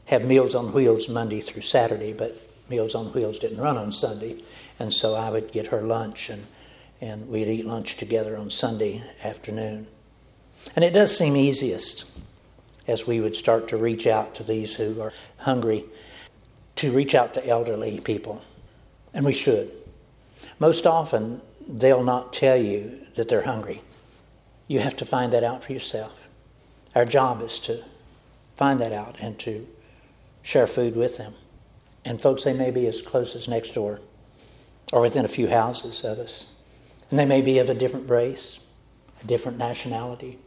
have 0.07 0.25
Meals 0.25 0.55
on 0.55 0.73
Wheels 0.73 1.09
Monday 1.09 1.41
through 1.41 1.63
Saturday, 1.63 2.13
but 2.13 2.33
Meals 2.71 2.95
on 2.95 3.13
Wheels 3.13 3.39
didn't 3.39 3.59
run 3.59 3.77
on 3.77 3.93
Sunday, 3.93 4.43
and 4.79 4.95
so 4.95 5.15
I 5.15 5.31
would 5.31 5.53
get 5.53 5.69
her 5.69 5.83
lunch 5.83 6.31
and 6.31 6.47
and 7.03 7.29
we'd 7.29 7.49
eat 7.49 7.67
lunch 7.67 7.97
together 7.97 8.37
on 8.37 8.49
Sunday 8.49 9.03
afternoon. 9.25 9.89
And 10.77 10.85
it 10.85 10.95
does 10.95 11.19
seem 11.19 11.37
easiest 11.37 12.05
as 12.87 13.07
we 13.07 13.21
would 13.21 13.37
start 13.37 13.69
to 13.69 13.77
reach 13.77 14.07
out 14.07 14.35
to 14.35 14.43
these 14.43 14.75
who 14.75 15.01
are 15.01 15.13
hungry 15.39 15.85
to 16.77 16.91
reach 16.91 17.15
out 17.15 17.35
to 17.35 17.47
elderly 17.47 18.01
people. 18.01 18.43
And 19.15 19.25
we 19.25 19.33
should. 19.33 19.71
Most 20.59 20.87
often, 20.87 21.41
they'll 21.69 22.05
not 22.05 22.33
tell 22.33 22.57
you 22.57 22.99
that 23.15 23.29
they're 23.29 23.43
hungry. 23.43 23.83
You 24.69 24.81
have 24.81 24.97
to 24.97 25.05
find 25.05 25.33
that 25.33 25.45
out 25.45 25.65
for 25.65 25.73
yourself. 25.73 26.29
Our 26.95 27.05
job 27.05 27.43
is 27.43 27.59
to 27.61 27.85
find 28.57 28.81
that 28.81 28.93
out 28.93 29.17
and 29.21 29.39
to 29.41 29.67
share 30.43 30.67
food 30.67 30.97
with 30.97 31.19
them. 31.19 31.35
And 32.05 32.21
folks, 32.21 32.45
they 32.45 32.53
may 32.53 32.71
be 32.71 32.87
as 32.87 33.03
close 33.03 33.37
as 33.37 33.49
next 33.49 33.75
door 33.75 34.01
or 34.93 35.01
within 35.01 35.25
a 35.25 35.29
few 35.29 35.49
houses 35.49 36.05
of 36.05 36.19
us. 36.19 36.47
And 37.11 37.19
they 37.19 37.27
may 37.27 37.43
be 37.43 37.59
of 37.59 37.71
a 37.71 37.75
different 37.75 38.09
race, 38.09 38.61
a 39.23 39.27
different 39.27 39.59
nationality. 39.59 40.39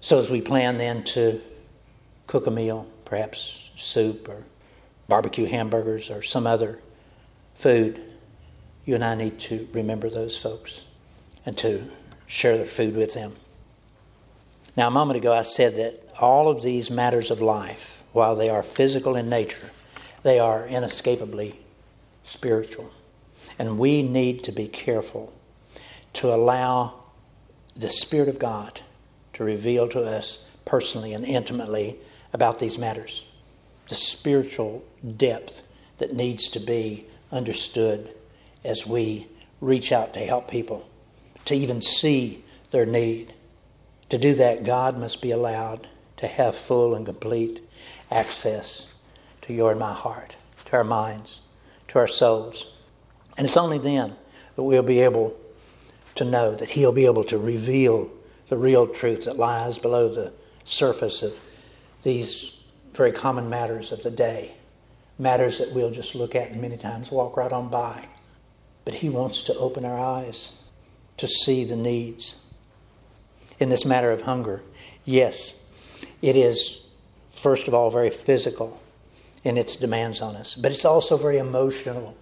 So 0.00 0.18
as 0.18 0.30
we 0.30 0.40
plan 0.40 0.78
then 0.78 1.04
to 1.04 1.40
cook 2.26 2.46
a 2.46 2.50
meal, 2.50 2.86
perhaps 3.04 3.70
soup 3.76 4.28
or 4.28 4.44
barbecue 5.08 5.46
hamburgers 5.46 6.10
or 6.10 6.22
some 6.22 6.46
other 6.46 6.80
food, 7.54 8.00
you 8.84 8.94
and 8.94 9.04
I 9.04 9.14
need 9.14 9.38
to 9.40 9.68
remember 9.72 10.10
those 10.10 10.36
folks 10.36 10.82
and 11.44 11.56
to 11.58 11.88
share 12.26 12.56
their 12.56 12.66
food 12.66 12.96
with 12.96 13.14
them. 13.14 13.34
Now, 14.76 14.88
a 14.88 14.90
moment 14.90 15.16
ago, 15.16 15.32
I 15.32 15.42
said 15.42 15.76
that 15.76 16.02
all 16.18 16.48
of 16.48 16.62
these 16.62 16.90
matters 16.90 17.30
of 17.30 17.40
life, 17.40 18.02
while 18.12 18.34
they 18.34 18.48
are 18.48 18.62
physical 18.62 19.16
in 19.16 19.28
nature, 19.28 19.70
they 20.22 20.38
are 20.38 20.66
inescapably 20.66 21.58
spiritual. 22.24 22.90
And 23.58 23.78
we 23.78 24.02
need 24.02 24.44
to 24.44 24.52
be 24.52 24.66
careful 24.66 25.32
to 26.14 26.34
allow 26.34 26.94
the 27.74 27.88
Spirit 27.88 28.28
of 28.28 28.38
God 28.38 28.80
to 29.34 29.44
reveal 29.44 29.88
to 29.88 30.00
us 30.00 30.44
personally 30.64 31.12
and 31.12 31.24
intimately 31.24 31.98
about 32.32 32.58
these 32.58 32.78
matters. 32.78 33.24
The 33.88 33.94
spiritual 33.94 34.84
depth 35.16 35.62
that 35.98 36.14
needs 36.14 36.48
to 36.48 36.60
be 36.60 37.06
understood 37.30 38.12
as 38.64 38.86
we 38.86 39.28
reach 39.60 39.92
out 39.92 40.14
to 40.14 40.20
help 40.20 40.50
people, 40.50 40.88
to 41.44 41.54
even 41.54 41.80
see 41.80 42.44
their 42.70 42.86
need. 42.86 43.32
To 44.10 44.18
do 44.18 44.34
that, 44.34 44.64
God 44.64 44.98
must 44.98 45.22
be 45.22 45.30
allowed 45.30 45.88
to 46.18 46.26
have 46.26 46.56
full 46.56 46.94
and 46.94 47.06
complete 47.06 47.62
access 48.10 48.86
to 49.42 49.52
your 49.52 49.70
and 49.70 49.80
my 49.80 49.92
heart, 49.92 50.36
to 50.66 50.76
our 50.76 50.84
minds, 50.84 51.40
to 51.88 51.98
our 51.98 52.08
souls. 52.08 52.66
And 53.36 53.46
it's 53.46 53.56
only 53.56 53.78
then 53.78 54.16
that 54.54 54.62
we'll 54.62 54.82
be 54.82 55.00
able 55.00 55.36
to 56.16 56.24
know 56.24 56.54
that 56.54 56.70
He'll 56.70 56.92
be 56.92 57.06
able 57.06 57.24
to 57.24 57.38
reveal 57.38 58.10
the 58.48 58.56
real 58.56 58.86
truth 58.86 59.24
that 59.24 59.36
lies 59.36 59.78
below 59.78 60.08
the 60.08 60.32
surface 60.64 61.22
of 61.22 61.34
these 62.06 62.52
very 62.94 63.10
common 63.10 63.50
matters 63.50 63.90
of 63.90 64.00
the 64.04 64.12
day, 64.12 64.52
matters 65.18 65.58
that 65.58 65.72
we'll 65.72 65.90
just 65.90 66.14
look 66.14 66.36
at 66.36 66.52
and 66.52 66.62
many 66.62 66.76
times 66.76 67.10
walk 67.10 67.36
right 67.36 67.52
on 67.52 67.68
by. 67.68 68.06
But 68.84 68.94
He 68.94 69.08
wants 69.08 69.42
to 69.42 69.56
open 69.56 69.84
our 69.84 69.98
eyes 69.98 70.52
to 71.16 71.26
see 71.26 71.64
the 71.64 71.74
needs. 71.74 72.36
In 73.58 73.70
this 73.70 73.84
matter 73.84 74.12
of 74.12 74.22
hunger, 74.22 74.62
yes, 75.04 75.54
it 76.22 76.36
is, 76.36 76.86
first 77.32 77.66
of 77.66 77.74
all, 77.74 77.90
very 77.90 78.10
physical 78.10 78.80
in 79.42 79.56
its 79.56 79.74
demands 79.74 80.20
on 80.20 80.36
us, 80.36 80.54
but 80.54 80.70
it's 80.70 80.84
also 80.84 81.16
very 81.16 81.38
emotional, 81.38 82.16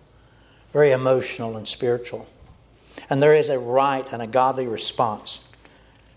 very 0.73 0.93
emotional 0.93 1.59
and 1.59 1.69
spiritual. 1.69 2.27
And 3.11 3.23
there 3.23 3.35
is 3.35 3.51
a 3.51 3.59
right 3.59 4.07
and 4.11 4.23
a 4.23 4.27
godly 4.27 4.67
response 4.67 5.41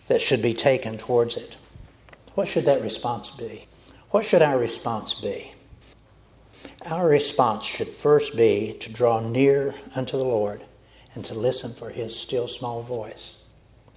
that 0.07 0.21
should 0.21 0.41
be 0.41 0.53
taken 0.53 0.97
towards 0.97 1.35
it. 1.35 1.57
What 2.37 2.47
should 2.47 2.65
that 2.65 2.83
response 2.83 3.31
be? 3.31 3.65
What 4.11 4.23
should 4.23 4.43
our 4.43 4.59
response 4.59 5.15
be? 5.15 5.53
Our 6.85 7.07
response 7.07 7.65
should 7.65 7.95
first 7.95 8.37
be 8.37 8.77
to 8.79 8.93
draw 8.93 9.19
near 9.19 9.73
unto 9.95 10.19
the 10.19 10.23
Lord 10.23 10.63
and 11.15 11.25
to 11.25 11.33
listen 11.33 11.73
for 11.73 11.89
his 11.89 12.15
still 12.15 12.47
small 12.47 12.83
voice. 12.83 13.37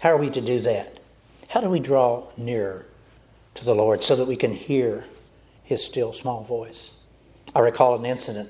How 0.01 0.13
are 0.13 0.17
we 0.17 0.31
to 0.31 0.41
do 0.41 0.59
that? 0.61 1.01
How 1.49 1.61
do 1.61 1.69
we 1.69 1.81
draw 1.81 2.29
nearer 2.39 2.87
to 3.57 3.65
the 3.67 3.75
Lord 3.75 4.03
so 4.03 4.17
that 4.17 4.27
we 4.27 4.37
can 4.37 4.55
hear 4.55 5.05
his 5.63 5.85
still 5.85 6.15
small 6.15 6.43
voice? 6.43 6.93
I 7.55 7.59
recall 7.59 7.95
an 7.95 8.07
incident 8.07 8.49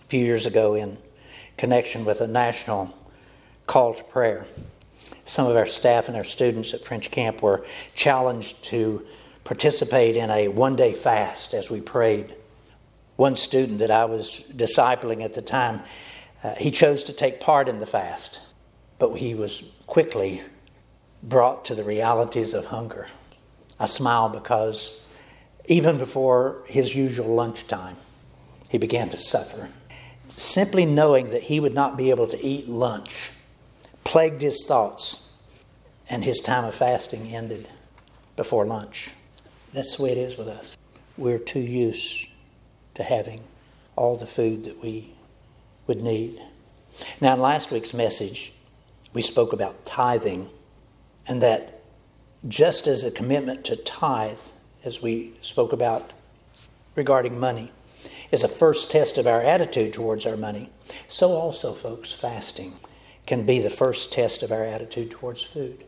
a 0.00 0.04
few 0.06 0.24
years 0.24 0.46
ago 0.46 0.72
in 0.72 0.96
connection 1.58 2.06
with 2.06 2.22
a 2.22 2.26
national 2.26 2.96
call 3.66 3.92
to 3.92 4.02
prayer. 4.02 4.46
Some 5.30 5.46
of 5.46 5.54
our 5.54 5.64
staff 5.64 6.08
and 6.08 6.16
our 6.16 6.24
students 6.24 6.74
at 6.74 6.84
French 6.84 7.12
Camp 7.12 7.40
were 7.40 7.64
challenged 7.94 8.64
to 8.64 9.06
participate 9.44 10.16
in 10.16 10.28
a 10.28 10.48
one 10.48 10.74
day 10.74 10.92
fast 10.92 11.54
as 11.54 11.70
we 11.70 11.80
prayed. 11.80 12.34
One 13.14 13.36
student 13.36 13.78
that 13.78 13.92
I 13.92 14.06
was 14.06 14.42
discipling 14.52 15.22
at 15.22 15.34
the 15.34 15.40
time, 15.40 15.82
uh, 16.42 16.56
he 16.56 16.72
chose 16.72 17.04
to 17.04 17.12
take 17.12 17.38
part 17.38 17.68
in 17.68 17.78
the 17.78 17.86
fast, 17.86 18.40
but 18.98 19.14
he 19.14 19.36
was 19.36 19.62
quickly 19.86 20.42
brought 21.22 21.64
to 21.66 21.76
the 21.76 21.84
realities 21.84 22.52
of 22.52 22.64
hunger. 22.64 23.06
I 23.78 23.86
smile 23.86 24.30
because 24.30 25.00
even 25.66 25.96
before 25.96 26.64
his 26.66 26.96
usual 26.96 27.36
lunchtime, 27.36 27.96
he 28.68 28.78
began 28.78 29.10
to 29.10 29.16
suffer. 29.16 29.68
Simply 30.30 30.86
knowing 30.86 31.30
that 31.30 31.44
he 31.44 31.60
would 31.60 31.74
not 31.74 31.96
be 31.96 32.10
able 32.10 32.26
to 32.26 32.44
eat 32.44 32.68
lunch 32.68 33.30
plagued 34.10 34.42
his 34.42 34.64
thoughts, 34.66 35.28
and 36.08 36.24
his 36.24 36.40
time 36.40 36.64
of 36.64 36.74
fasting 36.74 37.32
ended 37.32 37.68
before 38.34 38.66
lunch. 38.66 39.12
That's 39.72 39.96
the 39.96 40.02
way 40.02 40.10
it 40.10 40.18
is 40.18 40.36
with 40.36 40.48
us. 40.48 40.76
We're 41.16 41.38
too 41.38 41.60
used 41.60 42.26
to 42.96 43.04
having 43.04 43.44
all 43.94 44.16
the 44.16 44.26
food 44.26 44.64
that 44.64 44.82
we 44.82 45.12
would 45.86 46.02
need. 46.02 46.42
Now, 47.20 47.34
in 47.34 47.40
last 47.40 47.70
week's 47.70 47.94
message, 47.94 48.52
we 49.12 49.22
spoke 49.22 49.52
about 49.52 49.86
tithing, 49.86 50.48
and 51.28 51.40
that 51.40 51.80
just 52.48 52.88
as 52.88 53.04
a 53.04 53.12
commitment 53.12 53.64
to 53.66 53.76
tithe, 53.76 54.40
as 54.82 55.00
we 55.00 55.34
spoke 55.40 55.72
about 55.72 56.12
regarding 56.96 57.38
money, 57.38 57.70
is 58.32 58.42
a 58.42 58.48
first 58.48 58.90
test 58.90 59.18
of 59.18 59.28
our 59.28 59.40
attitude 59.40 59.92
towards 59.92 60.26
our 60.26 60.36
money, 60.36 60.68
so 61.06 61.30
also, 61.30 61.74
folks, 61.74 62.10
fasting 62.10 62.74
can 63.30 63.46
be 63.46 63.60
the 63.60 63.70
first 63.70 64.12
test 64.12 64.42
of 64.42 64.50
our 64.50 64.64
attitude 64.64 65.08
towards 65.08 65.40
food. 65.40 65.84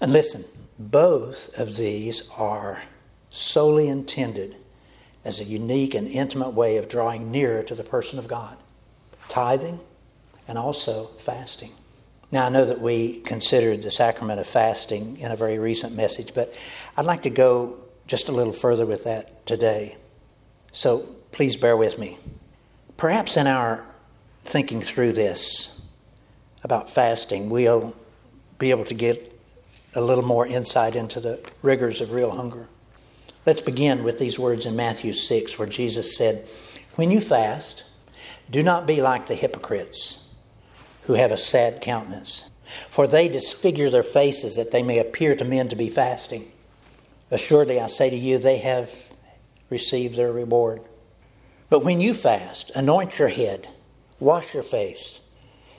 And 0.00 0.12
listen, 0.12 0.44
both 0.78 1.52
of 1.58 1.76
these 1.76 2.30
are 2.38 2.80
solely 3.28 3.88
intended 3.88 4.54
as 5.24 5.40
a 5.40 5.44
unique 5.44 5.96
and 5.96 6.06
intimate 6.06 6.50
way 6.50 6.76
of 6.76 6.88
drawing 6.88 7.32
nearer 7.32 7.64
to 7.64 7.74
the 7.74 7.82
person 7.82 8.20
of 8.20 8.28
God 8.28 8.56
tithing 9.28 9.80
and 10.46 10.56
also 10.56 11.06
fasting. 11.24 11.72
Now, 12.30 12.46
I 12.46 12.50
know 12.50 12.64
that 12.64 12.80
we 12.80 13.18
considered 13.22 13.82
the 13.82 13.90
sacrament 13.90 14.38
of 14.38 14.46
fasting 14.46 15.18
in 15.18 15.32
a 15.32 15.36
very 15.36 15.58
recent 15.58 15.96
message, 15.96 16.34
but 16.34 16.56
I'd 16.96 17.04
like 17.04 17.24
to 17.24 17.30
go 17.30 17.80
just 18.06 18.28
a 18.28 18.32
little 18.32 18.52
further 18.52 18.86
with 18.86 19.02
that 19.02 19.44
today. 19.44 19.96
So 20.72 21.00
please 21.32 21.56
bear 21.56 21.76
with 21.76 21.98
me. 21.98 22.16
Perhaps 22.96 23.36
in 23.36 23.48
our 23.48 23.84
thinking 24.44 24.82
through 24.82 25.14
this 25.14 25.79
about 26.62 26.90
fasting, 26.90 27.50
we'll 27.50 27.94
be 28.58 28.70
able 28.70 28.84
to 28.84 28.94
get 28.94 29.40
a 29.94 30.00
little 30.00 30.24
more 30.24 30.46
insight 30.46 30.94
into 30.94 31.20
the 31.20 31.40
rigors 31.62 32.00
of 32.00 32.12
real 32.12 32.30
hunger. 32.30 32.68
Let's 33.46 33.60
begin 33.60 34.04
with 34.04 34.18
these 34.18 34.38
words 34.38 34.66
in 34.66 34.76
Matthew 34.76 35.12
6, 35.12 35.58
where 35.58 35.68
Jesus 35.68 36.16
said, 36.16 36.46
When 36.96 37.10
you 37.10 37.20
fast, 37.20 37.84
do 38.50 38.62
not 38.62 38.86
be 38.86 39.00
like 39.00 39.26
the 39.26 39.34
hypocrites 39.34 40.28
who 41.04 41.14
have 41.14 41.32
a 41.32 41.36
sad 41.36 41.80
countenance, 41.80 42.44
for 42.90 43.06
they 43.06 43.28
disfigure 43.28 43.90
their 43.90 44.02
faces 44.02 44.56
that 44.56 44.70
they 44.70 44.82
may 44.82 44.98
appear 44.98 45.34
to 45.34 45.44
men 45.44 45.68
to 45.68 45.76
be 45.76 45.88
fasting. 45.88 46.52
Assuredly, 47.30 47.80
I 47.80 47.86
say 47.86 48.10
to 48.10 48.16
you, 48.16 48.38
they 48.38 48.58
have 48.58 48.90
received 49.70 50.16
their 50.16 50.32
reward. 50.32 50.82
But 51.70 51.84
when 51.84 52.00
you 52.00 52.12
fast, 52.12 52.70
anoint 52.74 53.18
your 53.18 53.28
head, 53.28 53.68
wash 54.18 54.52
your 54.52 54.64
face, 54.64 55.20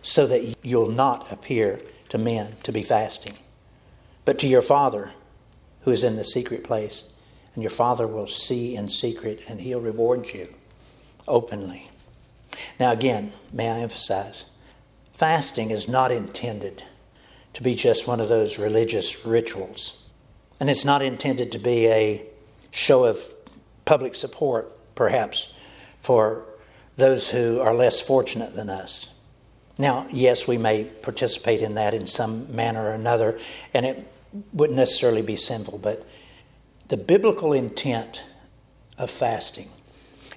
so 0.02 0.28
that 0.28 0.56
you'll 0.64 0.92
not 0.92 1.32
appear 1.32 1.80
to 2.10 2.18
men 2.18 2.56
to 2.64 2.72
be 2.72 2.84
fasting, 2.84 3.34
but 4.26 4.40
to 4.40 4.48
your 4.48 4.62
Father 4.62 5.12
who 5.82 5.92
is 5.92 6.04
in 6.04 6.16
the 6.16 6.24
secret 6.24 6.64
place. 6.64 7.04
And 7.54 7.64
your 7.64 7.72
Father 7.72 8.08
will 8.08 8.28
see 8.28 8.76
in 8.76 8.90
secret, 8.90 9.42
and 9.48 9.60
He'll 9.60 9.82
reward 9.82 10.34
you 10.34 10.54
openly. 11.28 11.90
Now, 12.80 12.92
again, 12.92 13.34
may 13.52 13.70
I 13.70 13.80
emphasize, 13.80 14.46
fasting 15.12 15.72
is 15.72 15.88
not 15.88 16.12
intended 16.12 16.84
to 17.54 17.64
be 17.64 17.76
just 17.76 18.08
one 18.08 18.22
of 18.22 18.30
those 18.30 18.58
religious 18.58 19.26
rituals. 19.26 20.02
And 20.60 20.70
it's 20.70 20.86
not 20.86 21.02
intended 21.02 21.52
to 21.52 21.60
be 21.60 21.88
a 21.88 22.24
show 22.72 23.04
of 23.04 23.22
public 23.84 24.16
support, 24.16 24.72
perhaps, 24.96 25.54
for 26.00 26.46
those 26.96 27.32
who 27.32 27.60
are 27.60 27.74
less 27.74 28.00
fortunate 28.00 28.56
than 28.56 28.70
us. 28.70 29.10
Now, 29.82 30.06
yes, 30.12 30.48
we 30.48 30.60
may 30.60 30.84
participate 30.84 31.64
in 31.64 31.74
that 31.74 31.96
in 31.96 32.06
some 32.06 32.56
manner 32.56 32.86
or 32.86 32.94
another, 32.94 33.40
and 33.74 33.84
it 33.84 34.08
wouldn't 34.54 34.78
necessarily 34.78 35.24
be 35.24 35.36
sinful, 35.36 35.80
but 35.80 36.06
the 36.90 36.98
biblical 36.98 37.52
intent 37.52 38.22
of 39.00 39.10
fasting 39.10 39.72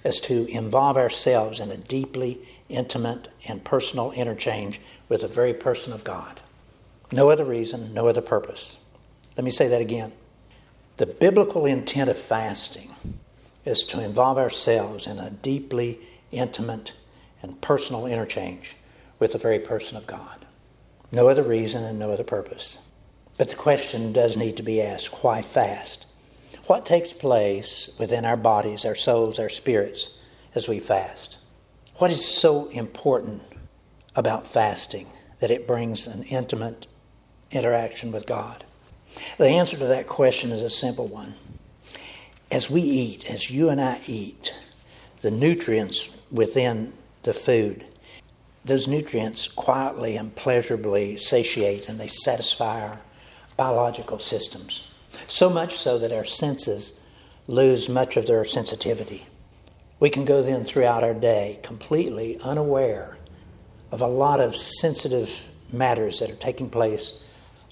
is 0.02 0.18
to 0.20 0.46
involve 0.46 0.96
ourselves 0.96 1.60
in 1.60 1.70
a 1.70 1.76
deeply 1.76 2.38
intimate 2.70 3.28
and 3.46 3.62
personal 3.62 4.12
interchange 4.12 4.80
with 5.10 5.20
the 5.20 5.28
very 5.28 5.52
person 5.52 5.92
of 5.92 6.04
God. 6.04 6.40
No 7.12 7.28
other 7.28 7.44
reason, 7.44 7.92
no 7.92 8.08
other 8.08 8.22
purpose. 8.22 8.78
Let 9.36 9.44
me 9.44 9.50
say 9.50 9.68
that 9.68 9.82
again. 9.82 10.12
The 10.96 11.04
biblical 11.04 11.66
intent 11.66 12.08
of 12.08 12.16
fasting 12.16 12.94
is 13.66 13.82
to 13.88 14.00
involve 14.00 14.38
ourselves 14.38 15.06
in 15.06 15.18
a 15.18 15.28
deeply 15.28 15.98
intimate 16.32 16.94
and 17.42 17.60
personal 17.60 18.06
interchange 18.06 18.74
with 19.24 19.32
the 19.32 19.38
very 19.38 19.58
person 19.58 19.96
of 19.96 20.06
God. 20.06 20.44
No 21.10 21.28
other 21.28 21.42
reason 21.42 21.82
and 21.82 21.98
no 21.98 22.12
other 22.12 22.24
purpose. 22.24 22.76
But 23.38 23.48
the 23.48 23.54
question 23.54 24.12
does 24.12 24.36
need 24.36 24.58
to 24.58 24.62
be 24.62 24.82
asked 24.82 25.24
why 25.24 25.40
fast? 25.40 26.04
What 26.66 26.84
takes 26.84 27.14
place 27.14 27.88
within 27.98 28.26
our 28.26 28.36
bodies, 28.36 28.84
our 28.84 28.94
souls, 28.94 29.38
our 29.38 29.48
spirits 29.48 30.10
as 30.54 30.68
we 30.68 30.78
fast? 30.78 31.38
What 31.96 32.10
is 32.10 32.22
so 32.22 32.66
important 32.66 33.40
about 34.14 34.46
fasting 34.46 35.06
that 35.40 35.50
it 35.50 35.66
brings 35.66 36.06
an 36.06 36.24
intimate 36.24 36.86
interaction 37.50 38.12
with 38.12 38.26
God? 38.26 38.62
The 39.38 39.48
answer 39.48 39.78
to 39.78 39.86
that 39.86 40.06
question 40.06 40.52
is 40.52 40.60
a 40.60 40.68
simple 40.68 41.06
one. 41.06 41.32
As 42.50 42.68
we 42.68 42.82
eat, 42.82 43.24
as 43.24 43.50
you 43.50 43.70
and 43.70 43.80
I 43.80 44.02
eat, 44.06 44.52
the 45.22 45.30
nutrients 45.30 46.10
within 46.30 46.92
the 47.22 47.32
food, 47.32 47.86
those 48.64 48.88
nutrients 48.88 49.46
quietly 49.48 50.16
and 50.16 50.34
pleasurably 50.34 51.16
satiate 51.16 51.88
and 51.88 52.00
they 52.00 52.08
satisfy 52.08 52.80
our 52.80 53.00
biological 53.56 54.18
systems. 54.18 54.88
So 55.26 55.50
much 55.50 55.78
so 55.78 55.98
that 55.98 56.12
our 56.12 56.24
senses 56.24 56.92
lose 57.46 57.88
much 57.88 58.16
of 58.16 58.26
their 58.26 58.44
sensitivity. 58.44 59.26
We 60.00 60.10
can 60.10 60.24
go 60.24 60.42
then 60.42 60.64
throughout 60.64 61.04
our 61.04 61.14
day 61.14 61.60
completely 61.62 62.38
unaware 62.40 63.16
of 63.92 64.00
a 64.00 64.06
lot 64.06 64.40
of 64.40 64.56
sensitive 64.56 65.30
matters 65.72 66.20
that 66.20 66.30
are 66.30 66.36
taking 66.36 66.70
place 66.70 67.22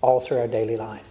all 0.03 0.21
through 0.21 0.39
our 0.39 0.49
daily 0.49 0.77
life. 0.77 1.07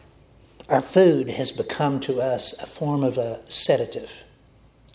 Our 0.69 0.81
food 0.81 1.27
has 1.29 1.51
become 1.51 1.99
to 2.01 2.21
us 2.21 2.53
a 2.59 2.65
form 2.65 3.03
of 3.03 3.17
a 3.17 3.41
sedative, 3.49 4.11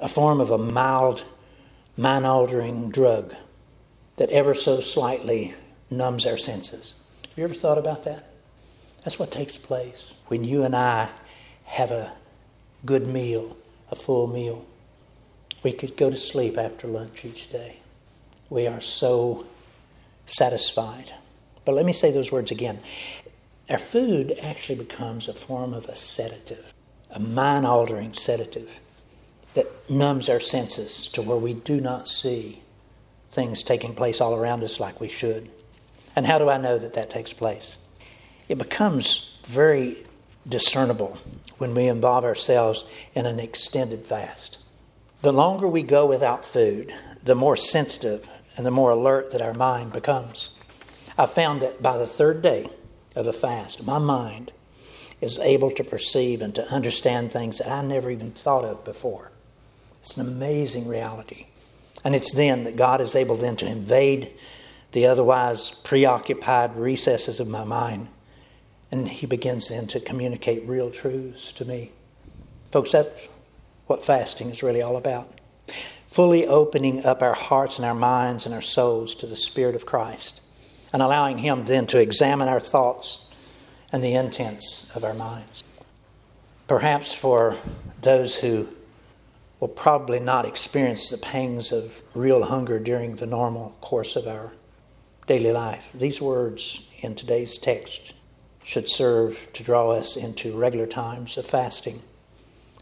a 0.01 0.09
form 0.09 0.41
of 0.41 0.51
a 0.51 0.59
mild, 0.59 1.25
mind 1.97 2.25
altering 2.25 2.91
drug 2.91 3.35
that 4.17 4.31
ever 4.31 4.55
so 4.55 4.81
slightly 4.81 5.55
numbs 5.91 6.27
our 6.27 6.39
senses. 6.39 6.95
Have 7.23 7.39
you 7.39 7.45
ever 7.45 7.55
thought 7.55 7.79
about 7.79 8.05
that? 8.05 8.33
That's 9.05 9.19
what 9.19 9.31
takes 9.31 9.57
place 9.57 10.15
when 10.27 10.43
you 10.43 10.65
and 10.65 10.75
I 10.75 11.11
have 11.65 11.91
a 11.91 12.13
good 12.85 13.07
meal, 13.07 13.57
a 13.91 13.97
full 13.97 14.27
meal. 14.27 14.65
We 15.63 15.73
could 15.73 15.97
go 15.97 16.11
to 16.11 16.17
sleep 16.17 16.59
after 16.59 16.87
lunch 16.87 17.25
each 17.25 17.51
day. 17.51 17.81
We 18.51 18.67
are 18.67 18.81
so 18.81 19.47
satisfied. 20.27 21.13
But 21.65 21.75
let 21.75 21.87
me 21.87 21.93
say 21.93 22.11
those 22.11 22.33
words 22.33 22.51
again. 22.51 22.81
Our 23.69 23.79
food 23.79 24.37
actually 24.41 24.77
becomes 24.77 25.29
a 25.29 25.33
form 25.35 25.75
of 25.75 25.87
a 25.87 25.97
sedative, 25.97 26.73
a 27.11 27.19
mind 27.19 27.67
altering 27.67 28.13
sedative 28.13 28.71
that 29.55 29.91
numbs 29.91 30.29
our 30.29 30.41
senses 30.41 31.09
to 31.09 31.23
where 31.23 31.37
we 31.37 31.55
do 31.55 31.81
not 31.81 32.09
see 32.09 32.63
things 33.37 33.63
taking 33.63 33.95
place 33.95 34.21
all 34.21 34.35
around 34.35 34.65
us 34.65 34.81
like 34.81 35.01
we 35.01 35.09
should. 35.09 35.49
And 36.17 36.27
how 36.27 36.39
do 36.39 36.49
I 36.49 36.57
know 36.57 36.79
that 36.79 36.95
that 36.95 37.11
takes 37.11 37.33
place? 37.33 37.79
It 38.49 38.59
becomes 38.59 39.37
very 39.45 39.99
discernible 40.49 41.19
when 41.59 41.75
we 41.75 41.87
involve 41.87 42.25
ourselves 42.25 42.85
in 43.15 43.27
an 43.27 43.39
extended 43.39 44.07
fast. 44.07 44.59
The 45.23 45.33
longer 45.33 45.69
we 45.69 45.83
go 45.83 46.07
without 46.07 46.45
food, 46.45 46.93
the 47.23 47.35
more 47.35 47.57
sensitive 47.57 48.27
and 48.57 48.65
the 48.65 48.71
more 48.71 48.91
alert 48.91 49.31
that 49.33 49.43
our 49.43 49.55
mind 49.55 49.93
becomes. 49.93 50.51
I 51.19 51.27
found 51.27 51.61
that 51.63 51.83
by 51.83 51.99
the 51.99 52.07
third 52.07 52.41
day 52.41 52.71
of 53.15 53.27
a 53.27 53.33
fast, 53.33 53.85
my 53.85 53.99
mind 53.99 54.53
is 55.21 55.39
able 55.39 55.71
to 55.73 55.85
perceive 55.85 56.41
and 56.41 56.55
to 56.55 56.69
understand 56.71 57.33
things 57.33 57.59
that 57.59 57.71
I 57.71 57.83
never 57.83 58.11
even 58.11 58.33
thought 58.33 58.65
of 58.65 58.85
before. 58.85 59.31
It's 60.01 60.17
an 60.17 60.27
amazing 60.27 60.89
reality. 60.89 61.47
And 62.07 62.15
it's 62.15 62.33
then 62.33 62.63
that 62.63 62.77
God 62.77 63.01
is 63.01 63.17
able 63.17 63.35
then 63.35 63.57
to 63.57 63.67
invade 63.67 64.31
the 64.93 65.07
otherwise 65.07 65.73
preoccupied 65.83 66.77
recesses 66.77 67.41
of 67.41 67.49
my 67.49 67.65
mind 67.65 68.07
and 68.93 69.09
he 69.09 69.27
begins 69.27 69.71
then 69.71 69.89
to 69.89 69.99
communicate 69.99 70.69
real 70.69 70.93
truths 70.93 71.51
to 71.51 71.65
me. 71.65 71.91
Folks, 72.71 72.93
that's 72.93 73.27
what 73.89 74.07
fasting 74.07 74.51
is 74.51 74.63
really 74.63 74.81
all 74.83 74.97
about. 74.97 75.41
Fully 76.07 76.47
opening 76.47 77.05
up 77.05 77.23
our 77.23 77.35
hearts 77.35 77.77
and 77.77 77.85
our 77.85 77.93
minds 77.93 78.47
and 78.47 78.55
our 78.55 78.63
souls 78.63 79.13
to 79.17 79.27
the 79.27 79.35
Spirit 79.35 79.75
of 79.75 79.85
Christ 79.85 80.41
and 80.93 81.03
allowing 81.03 81.39
Him 81.39 81.65
then 81.65 81.89
to 81.89 82.01
examine 82.01 82.47
our 82.47 82.61
thoughts 82.61 83.27
and 83.91 84.05
the 84.05 84.15
intents 84.15 84.93
of 84.95 85.03
our 85.03 85.13
minds. 85.13 85.65
Perhaps 86.69 87.13
for 87.13 87.57
those 88.01 88.37
who 88.37 88.69
will 89.67 89.75
probably 89.75 90.21
not 90.21 90.47
experience 90.47 91.09
the 91.09 91.19
pangs 91.19 91.73
of 91.73 92.01
real 92.15 92.45
hunger 92.45 92.79
during 92.79 93.17
the 93.17 93.27
normal 93.27 93.77
course 93.81 94.15
of 94.15 94.29
our 94.29 94.53
daily 95.27 95.51
life, 95.51 95.89
these 95.93 96.23
words 96.23 96.83
in 97.01 97.17
today's 97.17 97.59
text 97.59 98.13
should 98.63 98.89
serve 98.89 99.49
to 99.53 99.65
draw 99.65 99.91
us 99.91 100.17
into 100.17 100.57
regular 100.57 100.87
times 100.87 101.37
of 101.37 101.45
fasting. 101.45 102.01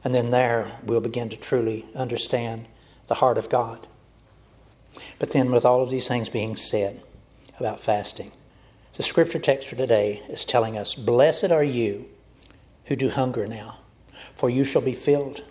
And 0.05 0.15
then 0.15 0.31
there 0.31 0.79
we'll 0.85 1.01
begin 1.01 1.31
to 1.31 1.39
truly 1.39 1.87
understand 1.95 2.67
the 3.07 3.15
heart 3.15 3.39
of 3.39 3.49
God. 3.49 3.87
But 5.19 5.31
then, 5.31 5.51
with 5.53 5.65
all 5.65 5.81
of 5.81 5.89
these 5.89 6.07
things 6.07 6.29
being 6.29 6.55
said 6.55 7.01
about 7.59 7.81
fasting, 7.81 8.31
The 8.99 9.03
scripture 9.03 9.39
text 9.39 9.69
for 9.69 9.77
today 9.77 10.23
is 10.29 10.45
telling 10.45 10.77
us 10.77 10.95
Blessed 10.95 11.51
are 11.51 11.65
you 11.65 12.11
who 12.85 12.95
do 12.95 13.09
hunger 13.09 13.47
now, 13.47 13.79
for 14.37 14.51
you 14.51 14.65
shall 14.65 14.83
be 14.83 14.95
filled. 14.95 15.43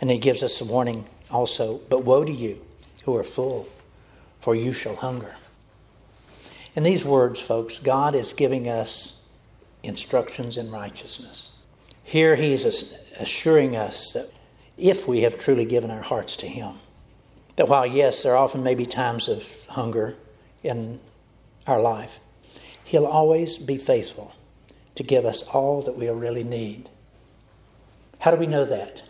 And 0.00 0.10
he 0.10 0.18
gives 0.18 0.42
us 0.42 0.60
a 0.60 0.64
warning 0.64 1.04
also 1.30 1.80
But 1.88 2.04
woe 2.04 2.24
to 2.24 2.32
you 2.32 2.64
who 3.04 3.16
are 3.16 3.24
full, 3.24 3.68
for 4.40 4.54
you 4.54 4.72
shall 4.72 4.96
hunger. 4.96 5.34
In 6.74 6.82
these 6.82 7.04
words, 7.04 7.40
folks, 7.40 7.78
God 7.78 8.14
is 8.14 8.32
giving 8.32 8.68
us 8.68 9.14
instructions 9.82 10.56
in 10.56 10.70
righteousness. 10.70 11.50
Here 12.02 12.34
he 12.34 12.52
is 12.52 12.94
assuring 13.18 13.76
us 13.76 14.12
that 14.12 14.30
if 14.76 15.06
we 15.06 15.20
have 15.20 15.38
truly 15.38 15.64
given 15.64 15.90
our 15.90 16.02
hearts 16.02 16.36
to 16.36 16.48
him, 16.48 16.74
that 17.56 17.68
while, 17.68 17.86
yes, 17.86 18.22
there 18.22 18.36
often 18.36 18.62
may 18.62 18.74
be 18.74 18.86
times 18.86 19.28
of 19.28 19.44
hunger 19.68 20.16
in 20.62 20.98
our 21.66 21.80
life, 21.80 22.18
He'll 22.84 23.06
always 23.06 23.56
be 23.56 23.78
faithful 23.78 24.34
to 24.94 25.02
give 25.02 25.24
us 25.24 25.42
all 25.42 25.82
that 25.82 25.96
we 25.96 26.08
really 26.08 26.44
need. 26.44 26.90
How 28.20 28.30
do 28.30 28.36
we 28.36 28.46
know 28.46 28.64
that? 28.64 29.02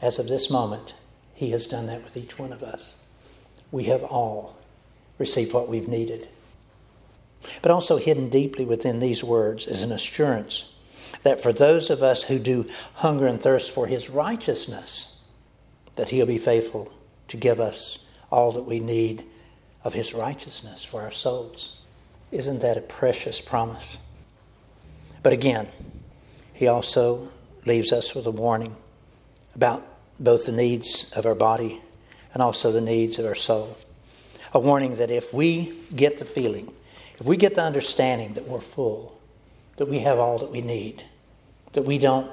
As 0.00 0.18
of 0.18 0.28
this 0.28 0.50
moment, 0.50 0.94
He 1.34 1.50
has 1.50 1.66
done 1.66 1.86
that 1.86 2.04
with 2.04 2.16
each 2.16 2.38
one 2.38 2.52
of 2.52 2.62
us. 2.62 2.96
We 3.70 3.84
have 3.84 4.02
all 4.02 4.56
received 5.18 5.52
what 5.52 5.68
we've 5.68 5.88
needed. 5.88 6.28
But 7.62 7.70
also, 7.70 7.98
hidden 7.98 8.28
deeply 8.28 8.64
within 8.64 8.98
these 8.98 9.22
words 9.22 9.66
is 9.66 9.82
an 9.82 9.92
assurance 9.92 10.74
that 11.22 11.42
for 11.42 11.52
those 11.52 11.90
of 11.90 12.02
us 12.02 12.24
who 12.24 12.38
do 12.38 12.68
hunger 12.94 13.26
and 13.26 13.40
thirst 13.40 13.70
for 13.70 13.86
His 13.86 14.10
righteousness, 14.10 15.20
that 15.96 16.08
He'll 16.08 16.26
be 16.26 16.38
faithful 16.38 16.92
to 17.28 17.36
give 17.36 17.60
us 17.60 18.06
all 18.30 18.52
that 18.52 18.62
we 18.62 18.80
need 18.80 19.24
of 19.84 19.94
His 19.94 20.14
righteousness 20.14 20.84
for 20.84 21.02
our 21.02 21.10
souls. 21.10 21.76
Isn't 22.30 22.60
that 22.60 22.76
a 22.76 22.82
precious 22.82 23.40
promise? 23.40 23.98
But 25.22 25.32
again, 25.32 25.68
he 26.52 26.66
also 26.66 27.28
leaves 27.64 27.92
us 27.92 28.14
with 28.14 28.26
a 28.26 28.30
warning 28.30 28.76
about 29.54 29.86
both 30.18 30.46
the 30.46 30.52
needs 30.52 31.10
of 31.12 31.26
our 31.26 31.34
body 31.34 31.80
and 32.34 32.42
also 32.42 32.72
the 32.72 32.80
needs 32.80 33.18
of 33.18 33.26
our 33.26 33.34
soul. 33.34 33.76
A 34.52 34.58
warning 34.58 34.96
that 34.96 35.10
if 35.10 35.32
we 35.32 35.74
get 35.94 36.18
the 36.18 36.24
feeling, 36.24 36.72
if 37.18 37.26
we 37.26 37.36
get 37.36 37.54
the 37.54 37.62
understanding 37.62 38.34
that 38.34 38.48
we're 38.48 38.60
full, 38.60 39.20
that 39.76 39.88
we 39.88 40.00
have 40.00 40.18
all 40.18 40.38
that 40.38 40.50
we 40.50 40.60
need, 40.60 41.04
that 41.72 41.82
we 41.82 41.98
don't 41.98 42.30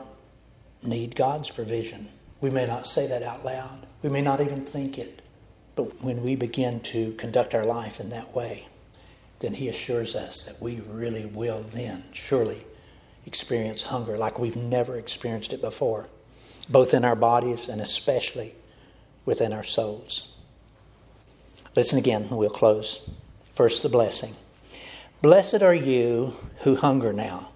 need 0.82 1.16
God's 1.16 1.50
provision, 1.50 2.08
we 2.42 2.50
may 2.50 2.66
not 2.66 2.88
say 2.88 3.08
that 3.08 3.24
out 3.24 3.44
loud. 3.44 3.86
We 4.02 4.10
may 4.10 4.22
not 4.22 4.42
even 4.42 4.66
think 4.66 4.98
it. 4.98 5.22
But 5.76 6.02
when 6.04 6.24
we 6.24 6.36
begin 6.36 6.80
to 6.82 7.12
conduct 7.14 7.54
our 7.54 7.66
life 7.66 8.00
in 8.00 8.10
that 8.10 8.34
way, 8.34 8.68
then 9.40 9.54
he 9.54 9.68
assures 9.68 10.16
us 10.16 10.44
that 10.44 10.62
we 10.62 10.82
really 10.88 11.26
will 11.26 11.62
then 11.62 12.04
surely 12.14 12.66
experience 13.26 13.84
hunger 13.84 14.18
like 14.18 14.40
we've 14.40 14.56
never 14.56 14.98
experienced 14.98 15.54
it 15.54 15.62
before, 15.62 16.08
both 16.70 16.94
in 16.94 17.06
our 17.06 17.16
bodies 17.16 17.68
and 17.68 17.82
especially 17.82 18.56
within 19.26 19.54
our 19.54 19.64
souls. 19.64 20.34
Listen 21.76 21.98
again, 21.98 22.24
and 22.24 22.38
we'll 22.38 22.50
close. 22.50 23.10
First, 23.54 23.84
the 23.84 23.90
blessing. 23.90 24.36
Blessed 25.22 25.62
are 25.62 25.76
you 25.76 26.36
who 26.60 26.76
hunger 26.76 27.12
now, 27.12 27.50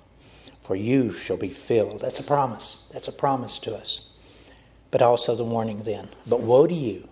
for 0.62 0.76
you 0.76 1.12
shall 1.12 1.38
be 1.38 1.50
filled. 1.50 2.02
That's 2.02 2.20
a 2.20 2.24
promise. 2.24 2.80
That's 2.92 3.08
a 3.08 3.14
promise 3.14 3.60
to 3.60 3.76
us. 3.76 4.10
But 4.92 5.02
also 5.02 5.36
the 5.36 5.44
warning 5.44 5.84
then. 5.84 6.10
But 6.28 6.42
woe 6.42 6.68
to 6.68 6.74
you. 6.74 7.08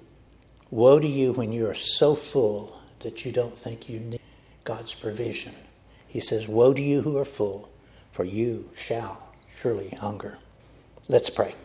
Woe 0.72 1.00
to 1.00 1.08
you 1.08 1.32
when 1.32 1.52
you 1.52 1.70
are 1.70 1.76
so 1.76 2.16
full 2.16 2.82
that 3.02 3.24
you 3.24 3.32
don't 3.32 3.58
think 3.58 3.88
you 3.88 4.00
need 4.00 4.20
God's 4.64 4.94
provision. 4.94 5.54
He 6.08 6.20
says, 6.20 6.48
Woe 6.48 6.74
to 6.74 6.82
you 6.82 7.02
who 7.02 7.18
are 7.18 7.26
full, 7.26 7.70
for 8.12 8.26
you 8.26 8.70
shall 8.76 9.22
surely 9.62 9.90
hunger. 9.90 10.38
Let's 11.08 11.30
pray. 11.30 11.56